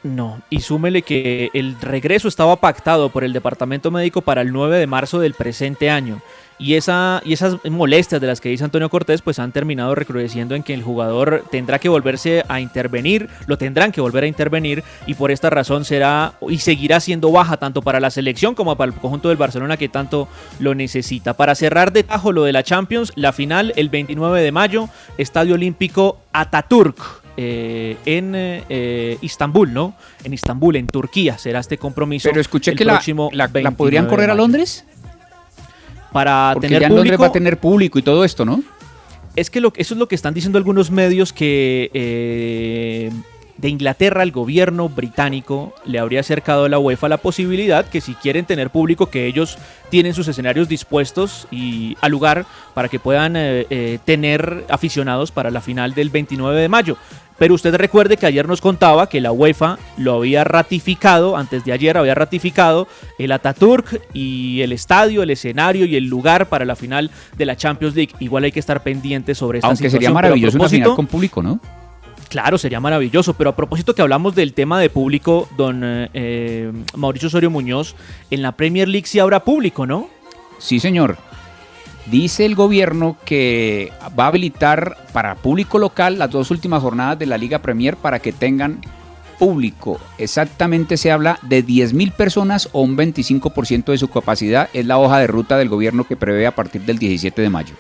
No, 0.02 0.40
y 0.50 0.60
súmele 0.60 1.02
que 1.02 1.50
el 1.52 1.74
regreso 1.80 2.28
estaba 2.28 2.56
pactado 2.56 3.08
por 3.10 3.24
el 3.24 3.32
departamento 3.32 3.90
médico 3.90 4.20
para 4.22 4.40
el 4.40 4.52
9 4.52 4.78
de 4.78 4.86
marzo 4.86 5.18
del 5.20 5.34
presente 5.34 5.90
año. 5.90 6.20
Y, 6.58 6.74
esa, 6.74 7.20
y 7.24 7.34
esas 7.34 7.56
molestias 7.68 8.20
de 8.20 8.26
las 8.26 8.40
que 8.40 8.48
dice 8.48 8.64
Antonio 8.64 8.88
Cortés, 8.88 9.20
pues 9.20 9.38
han 9.38 9.52
terminado 9.52 9.94
recrudeciendo 9.94 10.54
en 10.54 10.62
que 10.62 10.72
el 10.72 10.82
jugador 10.82 11.44
tendrá 11.50 11.78
que 11.78 11.88
volverse 11.90 12.44
a 12.48 12.60
intervenir, 12.60 13.28
lo 13.46 13.58
tendrán 13.58 13.92
que 13.92 14.00
volver 14.00 14.24
a 14.24 14.26
intervenir, 14.26 14.82
y 15.06 15.14
por 15.14 15.30
esta 15.30 15.50
razón 15.50 15.84
será 15.84 16.32
y 16.48 16.58
seguirá 16.58 17.00
siendo 17.00 17.30
baja 17.30 17.58
tanto 17.58 17.82
para 17.82 18.00
la 18.00 18.10
selección 18.10 18.54
como 18.54 18.74
para 18.76 18.90
el 18.92 18.98
conjunto 18.98 19.28
del 19.28 19.36
Barcelona 19.36 19.76
que 19.76 19.88
tanto 19.90 20.28
lo 20.58 20.74
necesita. 20.74 21.34
Para 21.34 21.54
cerrar 21.54 21.92
de 21.92 22.04
tajo 22.04 22.32
lo 22.32 22.44
de 22.44 22.52
la 22.54 22.62
Champions, 22.62 23.12
la 23.16 23.32
final 23.32 23.74
el 23.76 23.90
29 23.90 24.40
de 24.40 24.52
mayo, 24.52 24.88
Estadio 25.18 25.54
Olímpico 25.56 26.20
Ataturk 26.32 27.22
eh, 27.38 27.98
en 28.06 28.32
eh, 28.34 29.18
Istambul, 29.20 29.72
¿no? 29.74 29.94
En 30.24 30.32
Istambul, 30.32 30.76
en 30.76 30.86
Turquía, 30.86 31.36
será 31.36 31.60
este 31.60 31.76
compromiso. 31.76 32.30
Pero 32.30 32.40
escuché 32.40 32.70
el 32.70 32.78
que 32.78 32.84
la, 32.86 32.94
próximo 32.94 33.28
la- 33.32 33.44
la 33.44 33.48
29 33.48 33.76
podrían 33.76 34.06
correr 34.06 34.30
a. 34.30 34.34
Londres. 34.34 34.86
Para 36.16 36.50
Porque 36.54 36.68
tener 36.68 36.82
ya 36.82 36.86
en 36.88 36.94
Londres 36.94 37.10
público, 37.12 37.22
va 37.22 37.28
a 37.28 37.32
tener 37.32 37.58
público 37.58 37.98
y 37.98 38.02
todo 38.02 38.24
esto, 38.24 38.44
¿no? 38.44 38.62
es 39.36 39.50
que 39.50 39.60
lo, 39.60 39.72
eso 39.76 39.94
es 39.94 39.98
lo 39.98 40.08
que 40.08 40.14
están 40.14 40.34
diciendo 40.34 40.58
algunos 40.58 40.90
medios 40.90 41.32
que 41.32 41.90
eh, 41.92 43.12
de 43.58 43.68
Inglaterra 43.68 44.22
el 44.22 44.32
gobierno 44.32 44.88
británico 44.88 45.74
le 45.84 45.98
habría 45.98 46.20
acercado 46.20 46.64
a 46.64 46.68
la 46.68 46.78
UEFA 46.78 47.08
la 47.08 47.18
posibilidad 47.18 47.86
que 47.86 48.00
si 48.00 48.14
quieren 48.14 48.46
tener 48.46 48.70
público 48.70 49.10
que 49.10 49.26
ellos 49.26 49.58
tienen 49.90 50.14
sus 50.14 50.28
escenarios 50.28 50.68
dispuestos 50.68 51.46
y 51.50 51.96
al 52.00 52.12
lugar 52.12 52.46
para 52.74 52.88
que 52.88 52.98
puedan 52.98 53.36
eh, 53.36 53.66
eh, 53.68 53.98
tener 54.04 54.64
aficionados 54.70 55.30
para 55.30 55.50
la 55.50 55.60
final 55.60 55.94
del 55.94 56.10
29 56.10 56.60
de 56.60 56.68
mayo. 56.68 56.96
Pero 57.38 57.54
usted 57.54 57.74
recuerde 57.74 58.16
que 58.16 58.26
ayer 58.26 58.48
nos 58.48 58.60
contaba 58.60 59.08
que 59.08 59.20
la 59.20 59.32
UEFA 59.32 59.78
lo 59.98 60.14
había 60.14 60.44
ratificado, 60.44 61.36
antes 61.36 61.64
de 61.64 61.72
ayer 61.72 61.96
había 61.96 62.14
ratificado 62.14 62.88
el 63.18 63.32
Ataturk 63.32 64.00
y 64.14 64.62
el 64.62 64.72
estadio, 64.72 65.22
el 65.22 65.30
escenario 65.30 65.84
y 65.84 65.96
el 65.96 66.04
lugar 66.04 66.48
para 66.48 66.64
la 66.64 66.76
final 66.76 67.10
de 67.36 67.46
la 67.46 67.56
Champions 67.56 67.94
League. 67.94 68.12
Igual 68.20 68.44
hay 68.44 68.52
que 68.52 68.60
estar 68.60 68.82
pendientes 68.82 69.38
sobre 69.38 69.58
esta 69.58 69.68
Aunque 69.68 69.90
sería 69.90 70.08
situación, 70.08 70.14
maravilloso 70.14 70.56
una 70.58 70.68
final 70.68 70.94
con 70.94 71.06
público, 71.06 71.42
¿no? 71.42 71.60
Claro, 72.28 72.58
sería 72.58 72.80
maravilloso, 72.80 73.34
pero 73.34 73.50
a 73.50 73.56
propósito 73.56 73.94
que 73.94 74.02
hablamos 74.02 74.34
del 74.34 74.52
tema 74.52 74.80
de 74.80 74.90
público, 74.90 75.48
don 75.56 75.82
eh, 75.84 76.10
eh, 76.12 76.72
Mauricio 76.96 77.28
Osorio 77.28 77.50
Muñoz, 77.50 77.94
en 78.30 78.42
la 78.42 78.52
Premier 78.52 78.88
League 78.88 79.06
sí 79.06 79.18
habrá 79.20 79.44
público, 79.44 79.86
¿no? 79.86 80.08
Sí, 80.58 80.80
señor. 80.80 81.18
Dice 82.10 82.46
el 82.46 82.54
gobierno 82.54 83.16
que 83.24 83.92
va 84.18 84.24
a 84.24 84.28
habilitar 84.28 84.96
para 85.12 85.34
público 85.34 85.78
local 85.78 86.18
las 86.18 86.30
dos 86.30 86.50
últimas 86.50 86.82
jornadas 86.82 87.18
de 87.18 87.26
la 87.26 87.36
Liga 87.36 87.58
Premier 87.58 87.96
para 87.96 88.20
que 88.20 88.32
tengan 88.32 88.80
público. 89.38 89.98
Exactamente 90.18 90.96
se 90.96 91.10
habla 91.10 91.38
de 91.42 91.64
10.000 91.64 92.12
personas 92.12 92.68
o 92.72 92.82
un 92.82 92.96
25% 92.96 93.86
de 93.86 93.98
su 93.98 94.08
capacidad. 94.08 94.68
Es 94.72 94.86
la 94.86 94.98
hoja 94.98 95.18
de 95.18 95.26
ruta 95.26 95.58
del 95.58 95.68
gobierno 95.68 96.04
que 96.04 96.16
prevé 96.16 96.46
a 96.46 96.54
partir 96.54 96.82
del 96.82 96.98
17 96.98 97.42
de 97.42 97.50
mayo. 97.50 97.74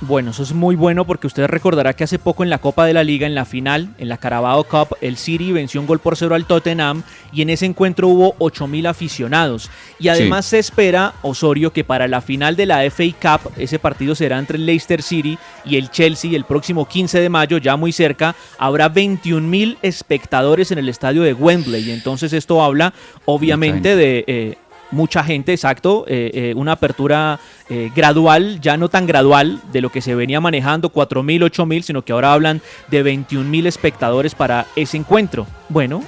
Bueno, 0.00 0.30
eso 0.30 0.44
es 0.44 0.52
muy 0.52 0.76
bueno 0.76 1.04
porque 1.04 1.26
usted 1.26 1.46
recordará 1.46 1.92
que 1.92 2.04
hace 2.04 2.20
poco 2.20 2.44
en 2.44 2.50
la 2.50 2.58
Copa 2.58 2.86
de 2.86 2.92
la 2.92 3.02
Liga, 3.02 3.26
en 3.26 3.34
la 3.34 3.44
final, 3.44 3.94
en 3.98 4.08
la 4.08 4.16
Carabao 4.16 4.62
Cup, 4.62 4.96
el 5.00 5.16
City 5.16 5.50
venció 5.50 5.80
un 5.80 5.88
gol 5.88 5.98
por 5.98 6.16
cero 6.16 6.36
al 6.36 6.46
Tottenham 6.46 7.02
y 7.32 7.42
en 7.42 7.50
ese 7.50 7.66
encuentro 7.66 8.06
hubo 8.06 8.36
8.000 8.38 8.88
aficionados. 8.88 9.70
Y 9.98 10.06
además 10.06 10.46
se 10.46 10.60
espera, 10.60 11.14
Osorio, 11.22 11.72
que 11.72 11.82
para 11.82 12.06
la 12.06 12.20
final 12.20 12.54
de 12.54 12.66
la 12.66 12.88
FA 12.90 13.04
Cup, 13.20 13.52
ese 13.56 13.80
partido 13.80 14.14
será 14.14 14.38
entre 14.38 14.56
el 14.56 14.66
Leicester 14.66 15.02
City 15.02 15.36
y 15.64 15.76
el 15.76 15.90
Chelsea 15.90 16.30
el 16.36 16.44
próximo 16.44 16.86
15 16.86 17.20
de 17.20 17.28
mayo, 17.28 17.58
ya 17.58 17.76
muy 17.76 17.90
cerca, 17.90 18.36
habrá 18.56 18.92
21.000 18.92 19.78
espectadores 19.82 20.70
en 20.70 20.78
el 20.78 20.88
estadio 20.88 21.22
de 21.22 21.34
Wembley. 21.34 21.90
Entonces 21.90 22.32
esto 22.32 22.62
habla, 22.62 22.94
obviamente, 23.24 23.96
de... 23.96 24.24
eh, 24.28 24.58
mucha 24.90 25.22
gente, 25.24 25.52
exacto, 25.52 26.04
eh, 26.08 26.30
eh, 26.34 26.52
una 26.56 26.72
apertura 26.72 27.38
eh, 27.68 27.90
gradual, 27.94 28.60
ya 28.60 28.76
no 28.76 28.88
tan 28.88 29.06
gradual 29.06 29.60
de 29.72 29.80
lo 29.80 29.90
que 29.90 30.00
se 30.00 30.14
venía 30.14 30.40
manejando, 30.40 30.90
4.000, 30.92 31.44
8.000, 31.50 31.82
sino 31.82 32.02
que 32.02 32.12
ahora 32.12 32.32
hablan 32.32 32.60
de 32.90 33.04
21.000 33.04 33.66
espectadores 33.66 34.34
para 34.34 34.66
ese 34.76 34.96
encuentro. 34.96 35.46
Bueno, 35.68 36.02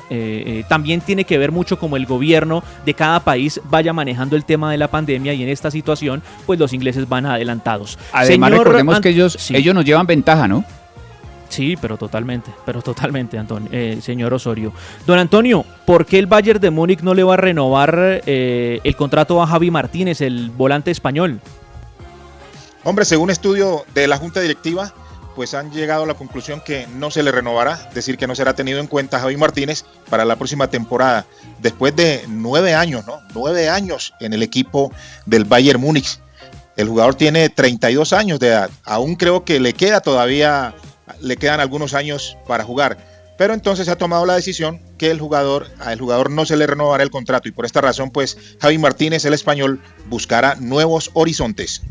también 0.69 1.03
tiene 1.03 1.25
que 1.25 1.37
ver 1.37 1.53
mucho 1.53 1.79
como 1.79 1.97
el 1.99 2.07
gobierno 2.07 2.63
de 2.87 2.95
cada 2.95 3.21
país 3.21 3.61
vaya 3.65 3.93
manejando 3.93 4.35
el 4.37 4.45
tema 4.47 4.71
de 4.73 4.79
la 4.79 4.89
pandemia 4.89 5.35
y 5.35 5.43
en 5.43 5.51
esta 5.51 5.71
situación, 5.71 6.23
pues 6.47 6.59
los 6.59 6.73
ingleses 6.73 7.09
van 7.09 7.27
adelantados. 7.27 7.99
Además, 8.13 8.49
Señor 8.51 8.65
recordemos 8.65 8.97
Ant- 8.99 9.03
que 9.03 9.09
ellos, 9.11 9.37
Sí. 9.39 9.55
ellos 9.55 9.75
nos 9.75 9.85
llevan 9.85 10.07
ventaja, 10.07 10.49
¿no? 10.49 10.65
Sí, 11.51 11.77
pero 11.79 11.99
totalmente, 11.99 12.51
pero 12.65 12.81
totalmente, 12.81 13.37
Antonio, 13.37 13.69
eh, 13.73 13.99
señor 14.01 14.33
Osorio. 14.33 14.73
Don 15.05 15.19
Antonio, 15.19 15.67
¿por 15.85 16.07
qué 16.07 16.19
el 16.19 16.27
Bayern 16.27 16.61
de 16.61 16.71
Múnich 16.71 17.01
no 17.01 17.13
le 17.13 17.25
va 17.25 17.35
a 17.35 17.37
renovar 17.37 18.23
eh, 18.25 18.81
el 18.83 18.97
contrato 18.97 19.43
a 19.43 19.47
Javi 19.47 19.71
Martínez, 19.71 20.21
el 20.21 20.51
volante 20.51 20.91
español? 20.91 21.41
Hombre, 22.85 23.05
según 23.05 23.31
estudio 23.31 23.85
de 23.95 24.07
la 24.07 24.17
Junta 24.17 24.41
Directiva, 24.41 24.95
pues 25.35 25.55
han 25.55 25.71
llegado 25.71 26.05
a 26.05 26.07
la 26.07 26.15
conclusión 26.15 26.63
que 26.65 26.87
no 26.87 27.11
se 27.11 27.23
le 27.23 27.33
renovará, 27.33 27.75
es 27.89 27.95
decir, 27.95 28.17
que 28.17 28.27
no 28.27 28.35
será 28.35 28.55
tenido 28.55 28.81
en 28.81 28.87
cuenta 28.87 29.21
Javi 29.21 29.37
Martínez 29.37 29.85
para 30.09 30.25
la 30.25 30.37
próxima 30.37 30.69
temporada, 30.69 31.27
después 31.61 31.95
de 31.97 32.25
nueve 32.29 32.75
años, 32.75 33.07
¿no? 33.07 33.21
Nueve 33.35 33.69
años 33.69 34.15
en 34.21 34.33
el 34.33 34.43
equipo 34.43 34.93
del 35.27 35.45
Bayern 35.45 35.81
Múnich. 35.81 36.21
El 36.77 36.89
jugador 36.89 37.15
tiene 37.15 37.49
32 37.49 38.13
años 38.13 38.39
de 38.39 38.49
edad, 38.49 38.71
aún 38.85 39.17
creo 39.17 39.45
que 39.45 39.61
le 39.61 39.73
queda 39.73 40.01
todavía, 40.01 40.75
le 41.21 41.37
quedan 41.37 41.61
algunos 41.61 41.95
años 41.95 42.37
para 42.47 42.65
jugar. 42.65 42.99
Pero 43.39 43.55
entonces 43.55 43.87
se 43.87 43.91
ha 43.91 43.97
tomado 43.97 44.27
la 44.27 44.35
decisión 44.35 44.83
que 44.99 45.11
el 45.11 45.19
jugador, 45.19 45.67
al 45.79 45.99
jugador 45.99 46.31
no 46.31 46.45
se 46.45 46.57
le 46.57 46.67
renovará 46.67 47.03
el 47.03 47.11
contrato 47.11 47.49
y 47.49 47.53
por 47.53 47.65
esta 47.65 47.81
razón, 47.81 48.11
pues 48.11 48.37
Javi 48.61 48.77
Martínez, 48.77 49.25
el 49.25 49.33
español, 49.33 49.81
buscará 50.09 50.57
nuevos 50.57 51.11
horizontes. 51.15 51.83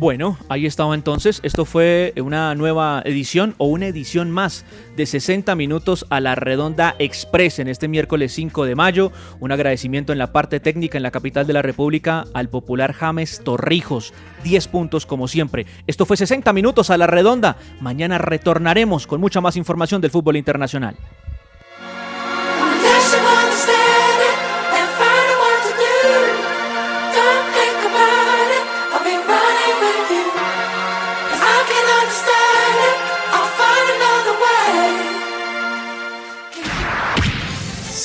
Bueno, 0.00 0.38
ahí 0.48 0.64
estaba 0.64 0.94
entonces. 0.94 1.40
Esto 1.42 1.66
fue 1.66 2.14
una 2.16 2.54
nueva 2.54 3.02
edición 3.04 3.54
o 3.58 3.66
una 3.66 3.86
edición 3.86 4.30
más 4.30 4.64
de 4.96 5.04
60 5.04 5.54
minutos 5.56 6.06
a 6.08 6.20
la 6.20 6.34
redonda 6.34 6.96
express 6.98 7.58
en 7.58 7.68
este 7.68 7.86
miércoles 7.86 8.32
5 8.32 8.64
de 8.64 8.74
mayo. 8.74 9.12
Un 9.40 9.52
agradecimiento 9.52 10.14
en 10.14 10.18
la 10.18 10.32
parte 10.32 10.58
técnica 10.58 10.96
en 10.96 11.02
la 11.02 11.10
capital 11.10 11.46
de 11.46 11.52
la 11.52 11.60
República 11.60 12.24
al 12.32 12.48
popular 12.48 12.94
James 12.94 13.42
Torrijos. 13.44 14.14
10 14.42 14.68
puntos 14.68 15.04
como 15.04 15.28
siempre. 15.28 15.66
Esto 15.86 16.06
fue 16.06 16.16
60 16.16 16.50
minutos 16.54 16.88
a 16.88 16.96
la 16.96 17.06
redonda. 17.06 17.58
Mañana 17.82 18.16
retornaremos 18.16 19.06
con 19.06 19.20
mucha 19.20 19.42
más 19.42 19.58
información 19.58 20.00
del 20.00 20.10
fútbol 20.10 20.38
internacional. 20.38 20.96